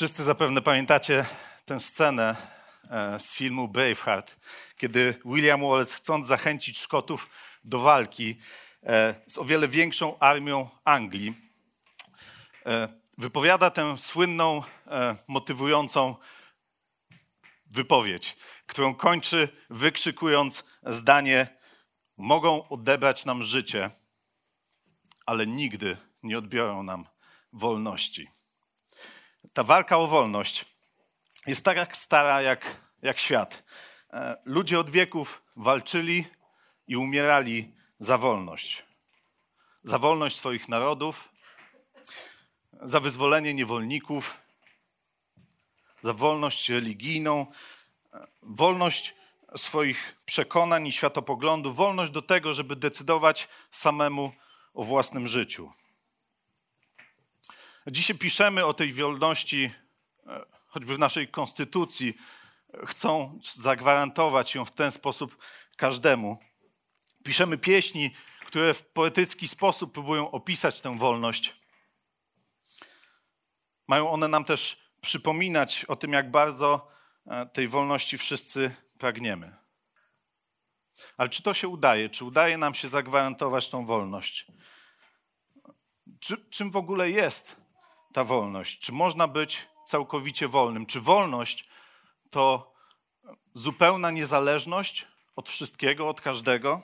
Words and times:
Wszyscy 0.00 0.24
zapewne 0.24 0.62
pamiętacie 0.62 1.24
tę 1.64 1.80
scenę 1.80 2.36
e, 2.90 3.20
z 3.20 3.32
filmu 3.32 3.68
Braveheart, 3.68 4.36
kiedy 4.76 5.20
William 5.24 5.60
Wallace, 5.60 5.94
chcąc 5.94 6.26
zachęcić 6.26 6.78
Szkotów 6.78 7.30
do 7.64 7.78
walki 7.78 8.36
e, 8.82 9.14
z 9.28 9.38
o 9.38 9.44
wiele 9.44 9.68
większą 9.68 10.18
armią 10.18 10.68
Anglii, 10.84 11.34
e, 12.66 12.88
wypowiada 13.18 13.70
tę 13.70 13.98
słynną, 13.98 14.62
motywującą 15.28 16.16
wypowiedź, 17.66 18.36
którą 18.66 18.94
kończy 18.94 19.48
wykrzykując 19.70 20.64
zdanie: 20.82 21.46
Mogą 22.16 22.68
odebrać 22.68 23.24
nam 23.24 23.42
życie, 23.42 23.90
ale 25.26 25.46
nigdy 25.46 25.96
nie 26.22 26.38
odbiorą 26.38 26.82
nam 26.82 27.06
wolności 27.52 28.39
ta 29.52 29.62
walka 29.62 29.98
o 29.98 30.06
wolność 30.06 30.64
jest 31.46 31.64
tak 31.64 31.96
stara 31.96 32.42
jak, 32.42 32.76
jak 33.02 33.18
świat. 33.18 33.64
E, 34.12 34.36
ludzie 34.44 34.80
od 34.80 34.90
wieków 34.90 35.42
walczyli 35.56 36.24
i 36.86 36.96
umierali 36.96 37.72
za 37.98 38.18
wolność. 38.18 38.84
Za 39.82 39.98
wolność 39.98 40.36
swoich 40.36 40.68
narodów, 40.68 41.28
za 42.82 43.00
wyzwolenie 43.00 43.54
niewolników, 43.54 44.36
za 46.02 46.12
wolność 46.12 46.68
religijną, 46.68 47.46
e, 48.14 48.26
wolność 48.42 49.14
swoich 49.56 50.16
przekonań 50.24 50.86
i 50.86 50.92
światopoglądów, 50.92 51.76
wolność 51.76 52.12
do 52.12 52.22
tego, 52.22 52.54
żeby 52.54 52.76
decydować 52.76 53.48
samemu 53.70 54.32
o 54.74 54.84
własnym 54.84 55.28
życiu. 55.28 55.72
Dzisiaj 57.86 58.18
piszemy 58.18 58.64
o 58.64 58.74
tej 58.74 58.92
wolności, 58.92 59.70
e, 60.26 60.46
choćby 60.66 60.94
w 60.94 60.98
naszej 60.98 61.28
konstytucji, 61.28 62.14
chcą 62.86 63.38
zagwarantować 63.42 64.54
ją 64.54 64.64
w 64.64 64.72
ten 64.72 64.92
sposób 64.92 65.38
każdemu. 65.76 66.38
Piszemy 67.24 67.58
pieśni, 67.58 68.10
które 68.46 68.74
w 68.74 68.86
poetycki 68.86 69.48
sposób 69.48 69.92
próbują 69.92 70.30
opisać 70.30 70.80
tę 70.80 70.98
wolność. 70.98 71.54
Mają 73.88 74.10
one 74.10 74.28
nam 74.28 74.44
też 74.44 74.90
przypominać 75.00 75.84
o 75.84 75.96
tym, 75.96 76.12
jak 76.12 76.30
bardzo 76.30 76.88
e, 77.26 77.46
tej 77.46 77.68
wolności 77.68 78.18
wszyscy 78.18 78.74
pragniemy. 78.98 79.56
Ale 81.16 81.28
czy 81.28 81.42
to 81.42 81.54
się 81.54 81.68
udaje? 81.68 82.08
Czy 82.08 82.24
udaje 82.24 82.58
nam 82.58 82.74
się 82.74 82.88
zagwarantować 82.88 83.68
tą 83.68 83.86
wolność? 83.86 84.46
Czy, 86.20 86.50
czym 86.50 86.70
w 86.70 86.76
ogóle 86.76 87.10
jest 87.10 87.59
ta 88.12 88.24
wolność? 88.24 88.78
Czy 88.78 88.92
można 88.92 89.28
być 89.28 89.66
całkowicie 89.86 90.48
wolnym? 90.48 90.86
Czy 90.86 91.00
wolność 91.00 91.68
to 92.30 92.72
zupełna 93.54 94.10
niezależność 94.10 95.06
od 95.36 95.48
wszystkiego, 95.48 96.08
od 96.08 96.20
każdego? 96.20 96.82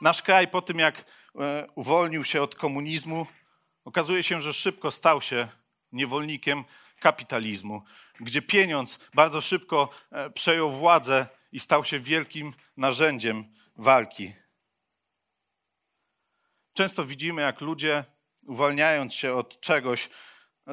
Nasz 0.00 0.22
kraj 0.22 0.48
po 0.48 0.62
tym, 0.62 0.78
jak 0.78 1.04
e, 1.40 1.66
uwolnił 1.74 2.24
się 2.24 2.42
od 2.42 2.54
komunizmu, 2.54 3.26
okazuje 3.84 4.22
się, 4.22 4.40
że 4.40 4.52
szybko 4.52 4.90
stał 4.90 5.20
się 5.20 5.48
niewolnikiem 5.92 6.64
kapitalizmu, 7.00 7.82
gdzie 8.20 8.42
pieniądz 8.42 9.00
bardzo 9.14 9.40
szybko 9.40 9.88
e, 10.10 10.30
przejął 10.30 10.72
władzę 10.72 11.26
i 11.52 11.60
stał 11.60 11.84
się 11.84 11.98
wielkim 11.98 12.52
narzędziem 12.76 13.54
walki. 13.76 14.34
Często 16.72 17.04
widzimy, 17.04 17.42
jak 17.42 17.60
ludzie 17.60 18.04
uwalniając 18.46 19.14
się 19.14 19.34
od 19.34 19.60
czegoś, 19.60 20.10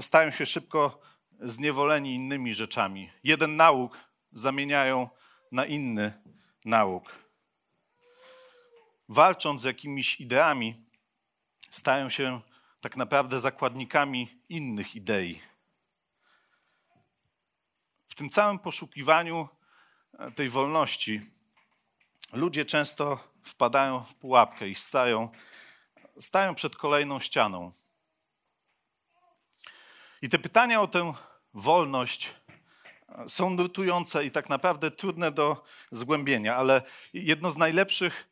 stają 0.02 0.32
się 0.32 0.46
szybko 0.46 1.02
zniewoleni 1.40 2.16
innymi 2.16 2.54
rzeczami. 2.54 3.12
Jeden 3.24 3.56
nauk 3.56 3.98
zamieniają 4.32 5.10
na 5.52 5.66
inny 5.66 6.22
nauk. 6.66 7.16
Walcząc 9.10 9.62
z 9.62 9.64
jakimiś 9.64 10.22
ideami, 10.22 10.86
stają 11.70 12.10
się 12.10 12.42
tak 12.82 12.98
naprawdę 12.98 13.40
zakładnikami 13.40 14.42
innych 14.50 14.96
idei. 14.96 15.42
W 18.08 18.16
tym 18.16 18.30
całym 18.30 18.60
poszukiwaniu 18.60 19.48
e, 20.20 20.32
tej 20.32 20.50
wolności 20.50 21.22
ludzie 22.34 22.66
często 22.66 23.20
wpadają 23.44 24.04
w 24.04 24.16
pułapkę 24.16 24.70
i 24.70 24.76
stają 24.76 25.30
stają 26.22 26.56
przed 26.56 26.76
kolejną 26.76 27.20
ścianą. 27.20 27.72
I 30.22 30.30
te 30.30 30.40
pytania 30.40 30.82
o 30.82 30.88
tę 30.88 31.14
wolność 31.54 32.34
są 33.28 33.50
nurtujące 33.50 34.26
i 34.26 34.32
tak 34.32 34.50
naprawdę 34.50 34.92
trudne 34.92 35.32
do 35.32 35.64
zgłębienia, 35.92 36.56
ale 36.56 36.82
jedno 37.14 37.52
z 37.52 37.58
najlepszych 37.58 38.30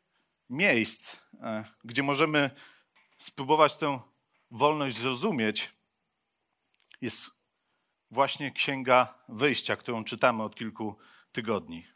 miejsc, 0.50 1.16
e, 1.42 1.64
gdzie 1.84 2.02
możemy 2.02 2.50
spróbować 3.18 3.76
tę 3.76 4.00
wolność 4.50 4.96
zrozumieć, 4.96 5.70
jest 7.00 7.30
właśnie 8.10 8.52
Księga 8.52 9.14
Wyjścia, 9.28 9.76
którą 9.76 10.04
czytamy 10.04 10.42
od 10.42 10.54
kilku 10.54 10.98
tygodni. 11.32 11.86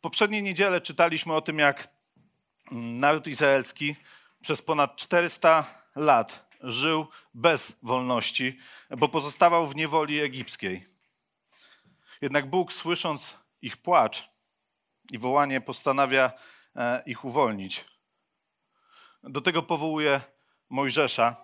Poprzedniej 0.00 0.42
niedzielę 0.42 0.80
czytaliśmy 0.80 1.34
o 1.34 1.40
tym, 1.40 1.58
jak 1.58 1.97
naród 2.70 3.26
izraelski 3.26 3.96
przez 4.40 4.62
ponad 4.62 4.96
400 4.96 5.64
lat 5.96 6.48
żył 6.60 7.06
bez 7.34 7.78
wolności, 7.82 8.58
bo 8.90 9.08
pozostawał 9.08 9.66
w 9.66 9.76
niewoli 9.76 10.20
egipskiej. 10.20 10.86
Jednak 12.22 12.50
Bóg, 12.50 12.72
słysząc 12.72 13.36
ich 13.62 13.76
płacz 13.76 14.30
i 15.12 15.18
wołanie, 15.18 15.60
postanawia 15.60 16.32
e, 16.76 17.02
ich 17.06 17.24
uwolnić. 17.24 17.84
Do 19.22 19.40
tego 19.40 19.62
powołuje 19.62 20.20
Mojżesza, 20.70 21.36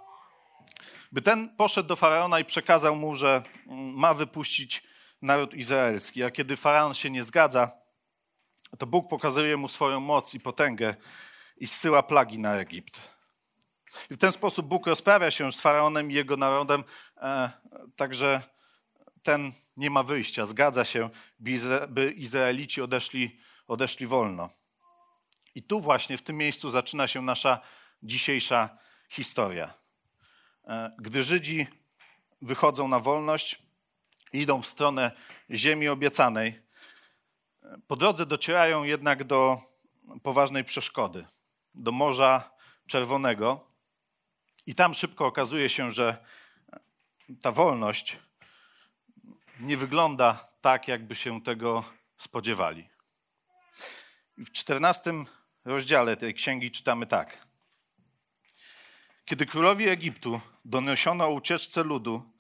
by 1.12 1.22
ten 1.22 1.56
poszedł 1.56 1.88
do 1.88 1.96
faraona 1.96 2.40
i 2.40 2.44
przekazał 2.44 2.96
mu, 2.96 3.14
że 3.14 3.42
mm, 3.66 3.94
ma 3.94 4.14
wypuścić 4.14 4.82
naród 5.22 5.54
izraelski. 5.54 6.22
A 6.22 6.30
kiedy 6.30 6.56
faraon 6.56 6.94
się 6.94 7.10
nie 7.10 7.24
zgadza, 7.24 7.83
to 8.76 8.86
Bóg 8.86 9.08
pokazuje 9.08 9.56
mu 9.56 9.68
swoją 9.68 10.00
moc 10.00 10.34
i 10.34 10.40
potęgę 10.40 10.94
i 11.56 11.66
zsyła 11.66 12.02
plagi 12.02 12.38
na 12.38 12.54
Egipt. 12.54 13.00
I 14.10 14.14
w 14.14 14.18
ten 14.18 14.32
sposób 14.32 14.66
Bóg 14.66 14.86
rozprawia 14.86 15.30
się 15.30 15.52
z 15.52 15.60
faraonem 15.60 16.10
i 16.10 16.14
jego 16.14 16.36
narodem, 16.36 16.84
e, 17.16 17.50
także 17.96 18.42
ten 19.22 19.52
nie 19.76 19.90
ma 19.90 20.02
wyjścia. 20.02 20.46
Zgadza 20.46 20.84
się, 20.84 21.10
by 21.88 22.12
Izraelici 22.16 22.82
odeszli, 22.82 23.38
odeszli 23.66 24.06
wolno. 24.06 24.50
I 25.54 25.62
tu 25.62 25.80
właśnie, 25.80 26.16
w 26.16 26.22
tym 26.22 26.36
miejscu 26.36 26.70
zaczyna 26.70 27.06
się 27.06 27.22
nasza 27.22 27.60
dzisiejsza 28.02 28.78
historia. 29.08 29.74
E, 30.64 30.96
gdy 30.98 31.22
Żydzi 31.22 31.66
wychodzą 32.42 32.88
na 32.88 33.00
wolność, 33.00 33.62
idą 34.32 34.62
w 34.62 34.66
stronę 34.66 35.10
ziemi 35.50 35.88
obiecanej, 35.88 36.63
po 37.86 37.96
drodze 37.96 38.26
docierają 38.26 38.84
jednak 38.84 39.24
do 39.24 39.58
poważnej 40.22 40.64
przeszkody, 40.64 41.26
do 41.74 41.92
Morza 41.92 42.50
Czerwonego. 42.86 43.66
I 44.66 44.74
tam 44.74 44.94
szybko 44.94 45.26
okazuje 45.26 45.68
się, 45.68 45.92
że 45.92 46.24
ta 47.42 47.50
wolność 47.50 48.18
nie 49.60 49.76
wygląda 49.76 50.48
tak, 50.60 50.88
jakby 50.88 51.14
się 51.14 51.42
tego 51.42 51.84
spodziewali. 52.16 52.88
W 54.38 54.52
czternastym 54.52 55.26
rozdziale 55.64 56.16
tej 56.16 56.34
księgi 56.34 56.70
czytamy 56.70 57.06
tak. 57.06 57.46
Kiedy 59.24 59.46
królowi 59.46 59.88
Egiptu 59.88 60.40
doniesiono 60.64 61.24
o 61.24 61.30
ucieczce 61.30 61.82
ludu, 61.82 62.32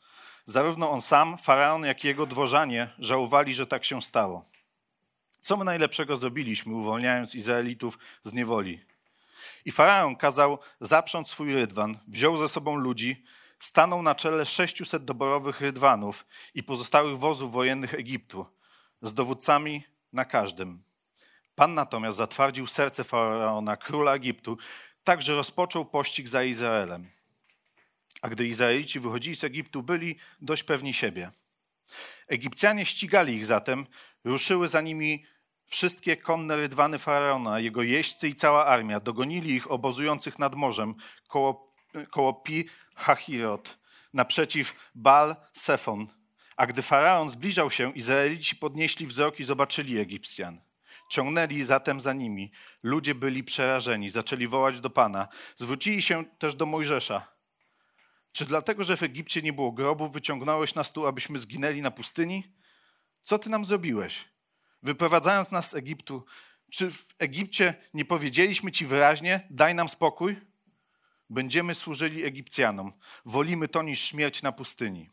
zarówno 0.46 0.90
on 0.90 1.02
sam, 1.02 1.38
faraon, 1.38 1.84
jak 1.84 2.04
i 2.04 2.06
jego 2.06 2.26
dworzanie 2.26 2.90
żałowali, 2.98 3.54
że 3.54 3.66
tak 3.66 3.84
się 3.84 4.02
stało. 4.02 4.53
Co 5.44 5.56
my 5.56 5.64
najlepszego 5.64 6.16
zrobiliśmy, 6.16 6.74
uwolniając 6.74 7.34
Izraelitów 7.34 7.98
z 8.22 8.32
niewoli? 8.32 8.80
I 9.64 9.72
faraon 9.72 10.16
kazał 10.16 10.58
zaprząc 10.80 11.28
swój 11.28 11.54
rydwan, 11.54 11.98
wziął 12.08 12.36
ze 12.36 12.48
sobą 12.48 12.76
ludzi, 12.76 13.24
stanął 13.58 14.02
na 14.02 14.14
czele 14.14 14.46
600 14.46 15.04
doborowych 15.04 15.60
rydwanów 15.60 16.26
i 16.54 16.62
pozostałych 16.62 17.18
wozów 17.18 17.52
wojennych 17.52 17.94
Egiptu, 17.94 18.46
z 19.02 19.14
dowódcami 19.14 19.84
na 20.12 20.24
każdym. 20.24 20.82
Pan 21.54 21.74
natomiast 21.74 22.16
zatwardził 22.16 22.66
serce 22.66 23.04
faraona, 23.04 23.76
króla 23.76 24.14
Egiptu, 24.14 24.58
tak 25.04 25.22
że 25.22 25.34
rozpoczął 25.34 25.84
pościg 25.84 26.28
za 26.28 26.44
Izraelem. 26.44 27.10
A 28.22 28.28
gdy 28.28 28.46
Izraelici 28.46 29.00
wychodzili 29.00 29.36
z 29.36 29.44
Egiptu, 29.44 29.82
byli 29.82 30.16
dość 30.40 30.62
pewni 30.62 30.94
siebie. 30.94 31.30
Egipcjanie 32.28 32.86
ścigali 32.86 33.34
ich 33.34 33.46
zatem, 33.46 33.86
ruszyły 34.24 34.68
za 34.68 34.80
nimi 34.80 35.26
wszystkie 35.74 36.16
konne 36.16 36.56
rydwany 36.56 36.98
faraona, 36.98 37.60
jego 37.60 37.82
jeźdźcy 37.82 38.28
i 38.28 38.34
cała 38.34 38.66
armia. 38.66 39.00
Dogonili 39.00 39.54
ich 39.54 39.70
obozujących 39.70 40.38
nad 40.38 40.54
morzem 40.54 40.94
koło, 41.28 41.74
koło 42.10 42.34
Pi 42.34 42.64
Hahirot, 42.96 43.78
naprzeciw 44.12 44.90
Bal 44.94 45.36
Sefon. 45.54 46.06
A 46.56 46.66
gdy 46.66 46.82
faraon 46.82 47.30
zbliżał 47.30 47.70
się, 47.70 47.92
Izraelici 47.92 48.56
podnieśli 48.56 49.06
wzrok 49.06 49.40
i 49.40 49.44
zobaczyli 49.44 49.98
Egipcjan. 49.98 50.60
Ciągnęli 51.10 51.64
zatem 51.64 52.00
za 52.00 52.12
nimi. 52.12 52.52
Ludzie 52.82 53.14
byli 53.14 53.44
przerażeni, 53.44 54.10
zaczęli 54.10 54.46
wołać 54.46 54.80
do 54.80 54.90
Pana. 54.90 55.28
Zwrócili 55.56 56.02
się 56.02 56.24
też 56.38 56.54
do 56.54 56.66
Mojżesza. 56.66 57.28
Czy 58.32 58.44
dlatego, 58.44 58.84
że 58.84 58.96
w 58.96 59.02
Egipcie 59.02 59.42
nie 59.42 59.52
było 59.52 59.72
grobów, 59.72 60.12
wyciągnąłeś 60.12 60.74
nas 60.74 60.92
tu, 60.92 61.06
abyśmy 61.06 61.38
zginęli 61.38 61.82
na 61.82 61.90
pustyni? 61.90 62.44
Co 63.22 63.38
ty 63.38 63.50
nam 63.50 63.64
zrobiłeś? 63.64 64.33
Wyprowadzając 64.84 65.50
nas 65.50 65.70
z 65.70 65.74
Egiptu, 65.74 66.24
czy 66.70 66.90
w 66.90 67.06
Egipcie 67.18 67.74
nie 67.94 68.04
powiedzieliśmy 68.04 68.72
ci 68.72 68.86
wyraźnie, 68.86 69.46
daj 69.50 69.74
nam 69.74 69.88
spokój? 69.88 70.40
Będziemy 71.30 71.74
służyli 71.74 72.24
Egipcjanom. 72.24 72.92
Wolimy 73.24 73.68
to 73.68 73.82
niż 73.82 74.00
śmierć 74.00 74.42
na 74.42 74.52
pustyni. 74.52 75.10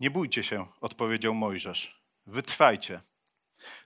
Nie 0.00 0.10
bójcie 0.10 0.42
się, 0.42 0.66
odpowiedział 0.80 1.34
Mojżesz. 1.34 2.02
Wytrwajcie. 2.26 3.00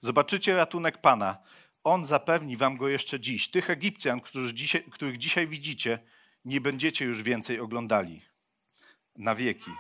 Zobaczycie 0.01 0.57
ratunek 0.57 1.01
Pana. 1.01 1.39
On 1.85 2.05
zapewni 2.05 2.57
wam 2.57 2.77
go 2.77 2.89
jeszcze 2.89 3.21
dziś. 3.21 3.51
Tych 3.51 3.71
Egipcjan, 3.71 4.21
których 4.21 4.53
dzisiaj, 4.53 4.85
których 4.85 5.19
dzisiaj 5.19 5.47
widzicie, 5.47 5.99
nie 6.45 6.61
będziecie 6.61 7.05
już 7.05 7.23
więcej 7.23 7.61
oglądali. 7.61 8.23
Na 9.17 9.35
wieki. 9.35 9.71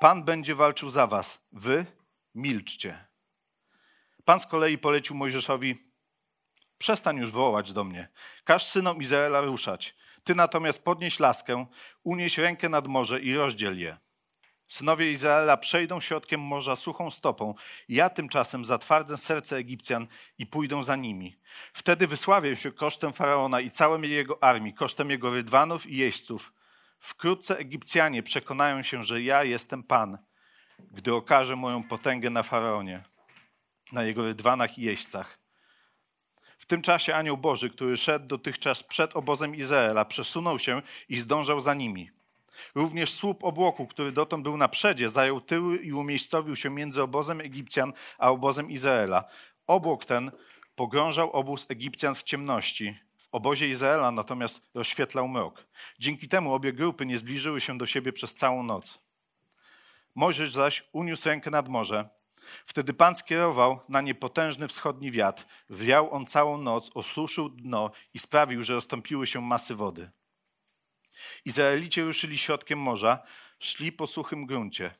Pan 0.00 0.24
będzie 0.24 0.54
walczył 0.54 0.90
za 0.90 1.06
was. 1.06 1.46
Wy 1.52 1.86
milczcie. 2.34 3.13
Pan 4.24 4.40
z 4.40 4.46
kolei 4.46 4.78
polecił 4.78 5.16
Mojżeszowi: 5.16 5.92
Przestań 6.78 7.16
już 7.16 7.30
wołać 7.30 7.72
do 7.72 7.84
mnie. 7.84 8.08
Każ 8.44 8.66
synom 8.66 9.02
Izraela 9.02 9.40
ruszać. 9.40 9.94
Ty 10.24 10.34
natomiast 10.34 10.84
podnieś 10.84 11.20
laskę, 11.20 11.66
unieś 12.02 12.38
rękę 12.38 12.68
nad 12.68 12.86
morze 12.86 13.20
i 13.20 13.34
rozdziel 13.34 13.78
je. 13.78 13.96
Synowie 14.66 15.12
Izraela 15.12 15.56
przejdą 15.56 16.00
środkiem 16.00 16.40
morza 16.40 16.76
suchą 16.76 17.10
stopą. 17.10 17.54
Ja 17.88 18.10
tymczasem 18.10 18.64
zatwardzę 18.64 19.16
serce 19.16 19.56
Egipcjan 19.56 20.06
i 20.38 20.46
pójdą 20.46 20.82
za 20.82 20.96
nimi. 20.96 21.36
Wtedy 21.72 22.06
wysławię 22.06 22.56
się 22.56 22.72
kosztem 22.72 23.12
faraona 23.12 23.60
i 23.60 23.70
całej 23.70 24.10
jego 24.10 24.42
armii, 24.42 24.74
kosztem 24.74 25.10
jego 25.10 25.30
rydwanów 25.30 25.86
i 25.86 25.96
jeźdźców. 25.96 26.52
Wkrótce 26.98 27.58
Egipcjanie 27.58 28.22
przekonają 28.22 28.82
się, 28.82 29.02
że 29.02 29.22
ja 29.22 29.44
jestem 29.44 29.82
Pan, 29.82 30.18
gdy 30.90 31.14
okażę 31.14 31.56
moją 31.56 31.82
potęgę 31.82 32.30
na 32.30 32.42
faraonie, 32.42 33.02
na 33.94 34.02
jego 34.02 34.24
rydwanach 34.24 34.78
i 34.78 34.82
jeźdźcach. 34.82 35.38
W 36.58 36.66
tym 36.66 36.82
czasie 36.82 37.14
anioł 37.14 37.36
Boży, 37.36 37.70
który 37.70 37.96
szedł 37.96 38.26
dotychczas 38.26 38.82
przed 38.82 39.16
obozem 39.16 39.54
Izraela, 39.54 40.04
przesunął 40.04 40.58
się 40.58 40.82
i 41.08 41.20
zdążał 41.20 41.60
za 41.60 41.74
nimi. 41.74 42.10
Również 42.74 43.12
słup 43.12 43.44
obłoku, 43.44 43.86
który 43.86 44.12
dotąd 44.12 44.42
był 44.42 44.56
na 44.56 44.68
przedzie, 44.68 45.08
zajął 45.08 45.40
tyły 45.40 45.76
i 45.76 45.92
umiejscowił 45.92 46.56
się 46.56 46.70
między 46.70 47.02
obozem 47.02 47.40
Egipcjan 47.40 47.92
a 48.18 48.30
obozem 48.30 48.70
Izraela. 48.70 49.24
Obłok 49.66 50.04
ten 50.04 50.30
pogrążał 50.76 51.30
obóz 51.30 51.66
Egipcjan 51.70 52.14
w 52.14 52.22
ciemności. 52.22 52.98
W 53.18 53.28
obozie 53.32 53.68
Izraela 53.68 54.10
natomiast 54.10 54.70
rozświetlał 54.74 55.28
mrok. 55.28 55.66
Dzięki 55.98 56.28
temu 56.28 56.54
obie 56.54 56.72
grupy 56.72 57.06
nie 57.06 57.18
zbliżyły 57.18 57.60
się 57.60 57.78
do 57.78 57.86
siebie 57.86 58.12
przez 58.12 58.34
całą 58.34 58.62
noc. 58.62 58.98
Mojżesz 60.14 60.52
zaś 60.52 60.84
uniósł 60.92 61.28
rękę 61.28 61.50
nad 61.50 61.68
morze. 61.68 62.08
Wtedy 62.66 62.94
Pan 62.94 63.16
skierował 63.16 63.80
na 63.88 64.00
nie 64.00 64.14
potężny 64.14 64.68
wschodni 64.68 65.10
wiatr. 65.10 65.46
Wiał 65.70 66.12
on 66.14 66.26
całą 66.26 66.58
noc, 66.58 66.90
osuszył 66.94 67.48
dno 67.48 67.90
i 68.14 68.18
sprawił, 68.18 68.62
że 68.62 68.74
rozstąpiły 68.74 69.26
się 69.26 69.40
masy 69.40 69.74
wody. 69.74 70.10
Izraelici 71.44 72.02
ruszyli 72.02 72.38
środkiem 72.38 72.78
morza, 72.78 73.22
szli 73.58 73.92
po 73.92 74.06
suchym 74.06 74.46
gruncie. 74.46 74.94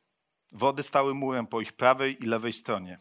Wody 0.52 0.82
stały 0.82 1.14
murem 1.14 1.46
po 1.46 1.60
ich 1.60 1.72
prawej 1.72 2.24
i 2.24 2.26
lewej 2.26 2.52
stronie. 2.52 2.98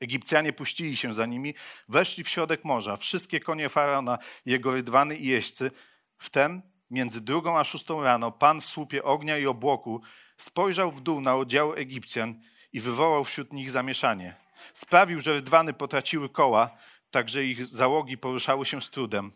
Egipcjanie 0.00 0.52
puścili 0.52 0.96
się 0.96 1.14
za 1.14 1.26
nimi, 1.26 1.54
weszli 1.88 2.24
w 2.24 2.28
środek 2.28 2.64
morza. 2.64 2.96
Wszystkie 2.96 3.40
konie 3.40 3.68
faraona, 3.68 4.18
jego 4.46 4.74
rydwany 4.74 5.16
i 5.16 5.26
jeźdźcy. 5.26 5.70
Wtem, 6.18 6.62
między 6.90 7.20
drugą 7.20 7.58
a 7.58 7.64
szóstą 7.64 8.02
rano, 8.02 8.32
Pan 8.32 8.60
w 8.60 8.66
słupie 8.66 9.02
ognia 9.02 9.38
i 9.38 9.46
obłoku 9.46 10.02
spojrzał 10.36 10.92
w 10.92 11.00
dół 11.00 11.20
na 11.20 11.36
oddziały 11.36 11.76
Egipcjan 11.76 12.40
i 12.72 12.80
wywołał 12.80 13.24
wśród 13.24 13.52
nich 13.52 13.70
zamieszanie. 13.70 14.36
Sprawił, 14.74 15.20
że 15.20 15.32
rydwany 15.32 15.72
potraciły 15.72 16.28
koła, 16.28 16.70
tak 17.10 17.28
że 17.28 17.44
ich 17.44 17.66
załogi 17.66 18.18
poruszały 18.18 18.66
się 18.66 18.82
z 18.82 18.90
trudem. 18.90 19.32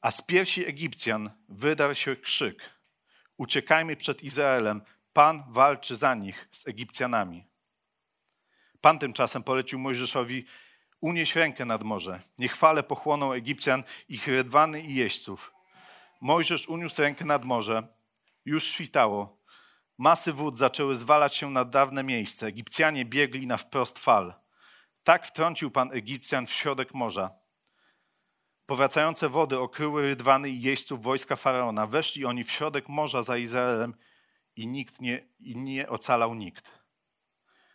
A 0.00 0.10
z 0.10 0.22
piersi 0.22 0.66
Egipcjan 0.66 1.30
wydarł 1.48 1.94
się 1.94 2.16
krzyk: 2.16 2.70
Uciekajmy 3.36 3.96
przed 3.96 4.22
Izraelem, 4.22 4.82
Pan 5.12 5.44
walczy 5.48 5.96
za 5.96 6.14
nich 6.14 6.48
z 6.52 6.68
Egipcjanami. 6.68 7.46
Pan 8.80 8.98
tymczasem 8.98 9.42
polecił 9.42 9.78
Mojżeszowi: 9.78 10.44
Unieś 11.00 11.36
rękę 11.36 11.64
nad 11.64 11.82
morze, 11.82 12.20
niech 12.38 12.56
fale 12.56 12.82
pochłoną 12.82 13.32
Egipcjan, 13.32 13.84
ich 14.08 14.26
rydwany 14.26 14.80
i 14.80 14.94
jeźdźców. 14.94 15.54
Mojżesz 16.20 16.68
uniósł 16.68 17.02
rękę 17.02 17.24
nad 17.24 17.44
morze. 17.44 17.86
Już 18.44 18.64
świtało. 18.64 19.39
Masy 20.00 20.32
wód 20.32 20.58
zaczęły 20.58 20.94
zwalać 20.94 21.36
się 21.36 21.50
na 21.50 21.64
dawne 21.64 22.04
miejsce. 22.04 22.46
Egipcjanie 22.46 23.04
biegli 23.04 23.46
na 23.46 23.56
wprost 23.56 23.98
fal. 23.98 24.34
Tak 25.04 25.26
wtrącił 25.26 25.70
Pan 25.70 25.92
Egipcjan 25.92 26.46
w 26.46 26.52
środek 26.52 26.94
morza. 26.94 27.30
Powracające 28.66 29.28
wody 29.28 29.58
okryły 29.58 30.02
rydwany 30.02 30.50
i 30.50 30.60
jeźdźców 30.60 31.02
wojska 31.02 31.36
Faraona. 31.36 31.86
Weszli 31.86 32.24
oni 32.24 32.44
w 32.44 32.50
środek 32.50 32.88
morza 32.88 33.22
za 33.22 33.36
Izraelem 33.36 33.94
i 34.56 34.66
nikt 34.66 35.00
nie, 35.00 35.26
i 35.40 35.56
nie 35.56 35.88
ocalał 35.88 36.34
nikt. 36.34 36.72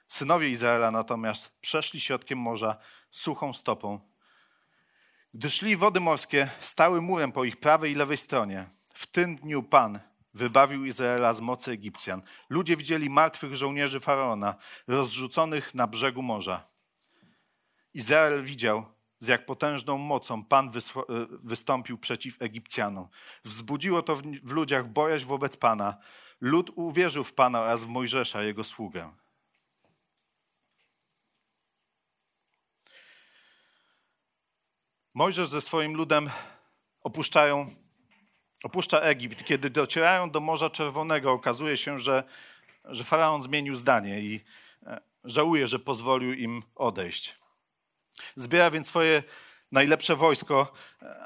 Synowie 0.08 0.50
Izraela 0.50 0.92
natomiast 0.92 1.60
przeszli 1.62 2.02
środkiem 2.02 2.40
morza 2.40 2.78
suchą 3.12 3.54
stopą. 3.54 4.00
Gdy 5.34 5.50
szli 5.50 5.76
wody 5.76 6.00
morskie, 6.00 6.50
stały 6.60 7.02
murem 7.02 7.32
po 7.32 7.44
ich 7.44 7.58
prawej 7.58 7.92
i 7.92 7.96
lewej 7.96 8.18
stronie. 8.18 8.70
W 8.94 9.08
tym 9.08 9.36
dniu 9.36 9.64
Pan 9.64 10.00
wybawił 10.36 10.86
Izraela 10.86 11.34
z 11.34 11.42
mocy 11.42 11.72
Egipcjan. 11.72 12.22
Ludzie 12.50 12.78
widzieli 12.78 13.10
martwych 13.10 13.56
żołnierzy 13.56 14.00
Faraona, 14.00 14.56
rozrzuconych 14.88 15.76
na 15.76 15.88
brzegu 15.88 16.22
morza. 16.22 16.68
Izrael 17.94 18.44
widział, 18.44 18.86
z 19.20 19.28
jak 19.28 19.46
potężną 19.46 19.98
mocą 19.98 20.46
Pan 20.46 20.68
e, 20.68 20.72
wystąpił 21.44 21.98
przeciw 21.98 22.42
Egipcjanom. 22.42 23.08
Wzbudziło 23.44 24.02
to 24.02 24.16
w 24.44 24.52
ludziach 24.52 24.88
bojaźń 24.88 25.26
wobec 25.26 25.58
Pana. 25.58 25.98
Lud 26.42 26.72
uwierzył 26.76 27.24
w 27.24 27.34
Pana 27.34 27.62
oraz 27.62 27.84
w 27.84 27.88
Mojżesza, 27.88 28.44
jego 28.44 28.64
sługę. 28.64 29.14
Mojżesz 35.14 35.50
ze 35.50 35.62
swoim 35.62 35.96
ludem 35.96 36.30
opuszczają, 37.02 37.85
opuszcza 38.66 39.00
Egipt. 39.00 39.44
Kiedy 39.44 39.70
docierają 39.70 40.30
do 40.30 40.40
Morza 40.40 40.70
Czerwonego, 40.70 41.32
okazuje 41.32 41.78
się, 41.78 42.00
że, 42.00 42.24
że 42.86 43.04
faraon 43.04 43.42
zmienił 43.42 43.76
zdanie 43.76 44.20
i 44.20 44.42
e, 44.86 45.02
żałuje, 45.24 45.68
że 45.68 45.80
pozwolił 45.80 46.34
im 46.34 46.64
odejść. 46.76 47.36
Zbiera 48.36 48.72
więc 48.72 48.88
swoje 48.88 49.24
najlepsze 49.72 50.16
wojsko, 50.16 50.74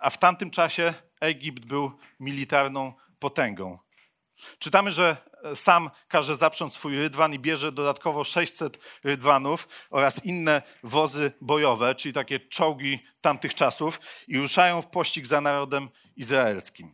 a 0.02 0.10
w 0.10 0.18
tamtym 0.18 0.52
czasie 0.52 0.94
Egipt 1.20 1.66
był 1.66 1.92
militarną 2.20 2.94
potęgą. 3.20 3.80
Czytamy, 4.60 4.92
że 4.92 5.18
sam 5.56 5.90
każe 6.08 6.36
zaprząc 6.36 6.74
swój 6.74 6.98
rydwan 6.98 7.34
i 7.34 7.40
bierze 7.40 7.72
dodatkowo 7.72 8.24
600 8.24 9.00
rydwanów 9.04 9.68
oraz 9.90 10.26
inne 10.26 10.62
wozy 10.84 11.32
bojowe, 11.42 11.96
czyli 11.96 12.14
takie 12.14 12.40
czołgi 12.40 13.00
tamtych 13.22 13.56
czasów 13.56 14.00
i 14.28 14.40
ruszają 14.40 14.82
w 14.82 14.88
pościg 14.88 15.26
za 15.26 15.42
narodem 15.42 15.90
izraelskim. 16.16 16.94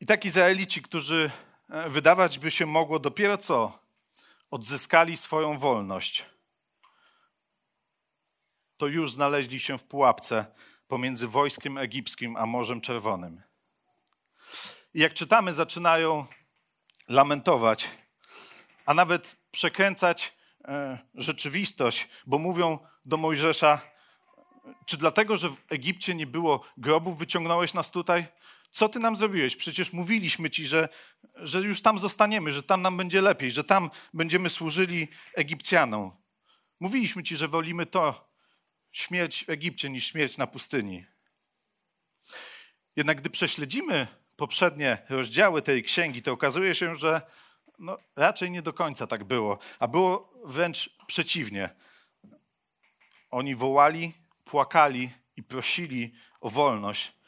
I 0.00 0.06
tak 0.06 0.24
Izraelici, 0.24 0.82
którzy 0.82 1.30
e, 1.68 1.88
wydawać 1.88 2.38
by 2.38 2.50
się 2.50 2.66
mogło 2.66 2.98
dopiero 2.98 3.38
co 3.38 3.78
odzyskali 4.50 5.16
swoją 5.16 5.58
wolność, 5.58 6.24
to 8.76 8.86
już 8.86 9.12
znaleźli 9.12 9.60
się 9.60 9.78
w 9.78 9.84
pułapce 9.84 10.46
pomiędzy 10.88 11.28
wojskiem 11.28 11.78
egipskim 11.78 12.36
a 12.36 12.46
Morzem 12.46 12.80
Czerwonym. 12.80 13.42
I 14.94 15.00
jak 15.00 15.14
czytamy, 15.14 15.54
zaczynają 15.54 16.26
lamentować, 17.08 17.90
a 18.86 18.94
nawet 18.94 19.36
przekręcać 19.50 20.36
e, 20.64 20.98
rzeczywistość, 21.14 22.08
bo 22.26 22.38
mówią 22.38 22.78
do 23.04 23.16
Mojżesza: 23.16 23.80
Czy 24.86 24.96
dlatego, 24.96 25.36
że 25.36 25.48
w 25.48 25.62
Egipcie 25.68 26.14
nie 26.14 26.26
było 26.26 26.64
grobów, 26.76 27.18
wyciągnąłeś 27.18 27.74
nas 27.74 27.90
tutaj? 27.90 28.26
Co 28.74 28.88
ty 28.88 28.98
nam 28.98 29.16
zrobiłeś? 29.16 29.56
Przecież 29.56 29.92
mówiliśmy 29.92 30.50
ci, 30.50 30.66
że, 30.66 30.88
że 31.34 31.60
już 31.60 31.82
tam 31.82 31.98
zostaniemy, 31.98 32.52
że 32.52 32.62
tam 32.62 32.82
nam 32.82 32.96
będzie 32.96 33.20
lepiej, 33.20 33.52
że 33.52 33.64
tam 33.64 33.90
będziemy 34.14 34.50
służyli 34.50 35.08
Egipcjanom. 35.34 36.16
Mówiliśmy 36.80 37.22
ci, 37.22 37.36
że 37.36 37.48
wolimy 37.48 37.86
to, 37.86 38.30
śmierć 38.92 39.44
w 39.44 39.50
Egipcie, 39.50 39.90
niż 39.90 40.06
śmierć 40.06 40.36
na 40.36 40.46
pustyni. 40.46 41.06
Jednak 42.96 43.20
gdy 43.20 43.30
prześledzimy 43.30 44.06
poprzednie 44.36 44.98
rozdziały 45.08 45.62
tej 45.62 45.82
księgi, 45.82 46.22
to 46.22 46.32
okazuje 46.32 46.74
się, 46.74 46.96
że 46.96 47.22
no, 47.78 47.98
raczej 48.16 48.50
nie 48.50 48.62
do 48.62 48.72
końca 48.72 49.06
tak 49.06 49.24
było, 49.24 49.58
a 49.78 49.88
było 49.88 50.42
wręcz 50.44 50.90
przeciwnie. 51.06 51.70
Oni 53.30 53.56
wołali, 53.56 54.12
płakali 54.44 55.10
i 55.36 55.42
prosili 55.42 56.14
o 56.40 56.50
wolność. 56.50 57.23